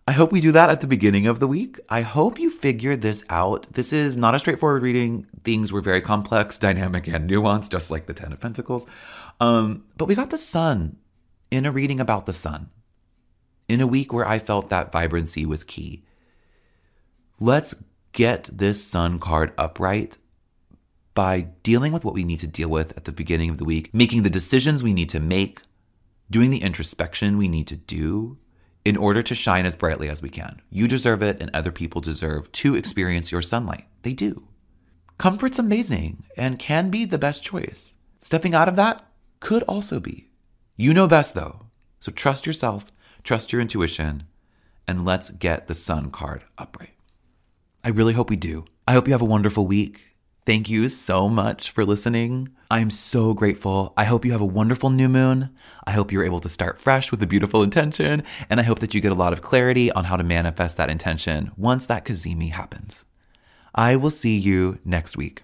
I 0.06 0.12
hope 0.12 0.34
we 0.34 0.42
do 0.42 0.52
that 0.52 0.70
at 0.70 0.82
the 0.82 0.88
beginning 0.88 1.28
of 1.28 1.40
the 1.40 1.48
week. 1.48 1.80
I 1.88 2.02
hope 2.02 2.38
you 2.38 2.50
figure 2.50 2.98
this 2.98 3.24
out. 3.30 3.72
This 3.72 3.94
is 3.94 4.18
not 4.18 4.36
a 4.36 4.40
straightforward 4.40 4.82
reading. 4.82 5.28
Things 5.46 5.72
were 5.72 5.80
very 5.80 6.02
complex, 6.02 6.58
dynamic, 6.68 7.08
and 7.08 7.30
nuanced, 7.30 7.72
just 7.72 7.90
like 7.90 8.06
the 8.06 8.14
Ten 8.14 8.34
of 8.34 8.42
Pentacles. 8.42 8.86
Um, 9.40 9.86
but 9.98 10.06
we 10.06 10.16
got 10.16 10.30
the 10.30 10.38
sun 10.38 10.98
in 11.52 11.66
a 11.66 11.72
reading 11.72 12.02
about 12.02 12.26
the 12.26 12.34
sun 12.34 12.70
in 13.70 13.80
a 13.80 13.88
week 13.88 14.12
where 14.12 14.28
I 14.28 14.40
felt 14.40 14.70
that 14.70 14.92
vibrancy 14.92 15.46
was 15.46 15.64
key. 15.64 16.04
Let's 17.40 17.76
get 18.12 18.50
this 18.52 18.86
sun 18.86 19.20
card 19.20 19.54
upright 19.58 20.18
by 21.14 21.42
dealing 21.64 21.94
with 21.94 22.04
what 22.04 22.14
we 22.14 22.24
need 22.24 22.40
to 22.40 22.48
deal 22.48 22.70
with 22.70 22.96
at 22.98 23.06
the 23.06 23.12
beginning 23.12 23.50
of 23.50 23.58
the 23.58 23.66
week, 23.66 23.94
making 23.94 24.24
the 24.24 24.30
decisions 24.30 24.82
we 24.82 24.94
need 24.94 25.10
to 25.10 25.20
make, 25.20 25.62
doing 26.30 26.50
the 26.50 26.62
introspection 26.62 27.38
we 27.38 27.48
need 27.48 27.68
to 27.68 27.76
do, 27.78 28.38
in 28.86 28.98
order 28.98 29.22
to 29.22 29.36
shine 29.36 29.66
as 29.66 29.76
brightly 29.76 30.10
as 30.10 30.22
we 30.22 30.30
can. 30.30 30.62
You 30.70 30.88
deserve 30.88 31.22
it, 31.22 31.42
and 31.42 31.50
other 31.54 31.72
people 31.72 32.02
deserve 32.02 32.52
to 32.54 32.76
experience 32.76 33.32
your 33.32 33.42
sunlight. 33.42 33.88
They 34.02 34.14
do. 34.14 34.48
Comfort's 35.18 35.60
amazing 35.60 36.26
and 36.36 36.60
can 36.60 36.90
be 36.90 37.06
the 37.06 37.18
best 37.18 37.44
choice. 37.44 37.96
Stepping 38.20 38.54
out 38.54 38.68
of 38.68 38.76
that 38.76 39.06
could 39.40 39.64
also 39.64 40.00
be. 40.00 40.32
You 40.76 40.94
know 40.94 41.08
best, 41.08 41.36
though. 41.36 41.68
So 42.00 42.12
trust 42.12 42.46
yourself, 42.46 42.92
trust 43.24 43.54
your 43.54 43.62
intuition, 43.62 44.24
and 44.88 45.06
let's 45.06 45.30
get 45.30 45.68
the 45.68 45.76
sun 45.76 46.12
card 46.12 46.44
upright. 46.58 46.96
I 47.84 47.90
really 47.90 48.14
hope 48.14 48.30
we 48.30 48.36
do. 48.36 48.66
I 48.88 48.94
hope 48.94 49.08
you 49.08 49.14
have 49.14 49.22
a 49.22 49.26
wonderful 49.26 49.66
week. 49.66 50.13
Thank 50.46 50.70
you 50.70 50.90
so 50.90 51.30
much 51.30 51.72
for 51.72 51.86
listening. 51.86 52.50
I'm 52.70 52.90
so 52.90 53.34
grateful. 53.34 53.94
I 53.96 54.04
hope 54.04 54.26
you 54.26 54.34
have 54.34 54.42
a 54.42 54.46
wonderful 54.46 54.90
new 54.90 55.08
moon. 55.08 55.52
I 55.88 55.92
hope 55.92 56.12
you're 56.12 56.26
able 56.26 56.42
to 56.42 56.50
start 56.50 56.78
fresh 56.78 57.12
with 57.12 57.24
a 57.24 57.28
beautiful 57.28 57.64
intention. 57.64 58.24
And 58.50 58.60
I 58.60 58.64
hope 58.64 58.80
that 58.80 58.94
you 58.94 59.00
get 59.00 59.14
a 59.14 59.16
lot 59.16 59.32
of 59.32 59.42
clarity 59.42 59.90
on 59.94 60.06
how 60.06 60.18
to 60.18 60.24
manifest 60.24 60.76
that 60.76 60.90
intention 60.90 61.52
once 61.56 61.86
that 61.86 62.04
Cazimi 62.04 62.52
happens. 62.52 63.06
I 63.74 63.96
will 63.96 64.10
see 64.10 64.38
you 64.38 64.80
next 64.84 65.16
week. 65.16 65.44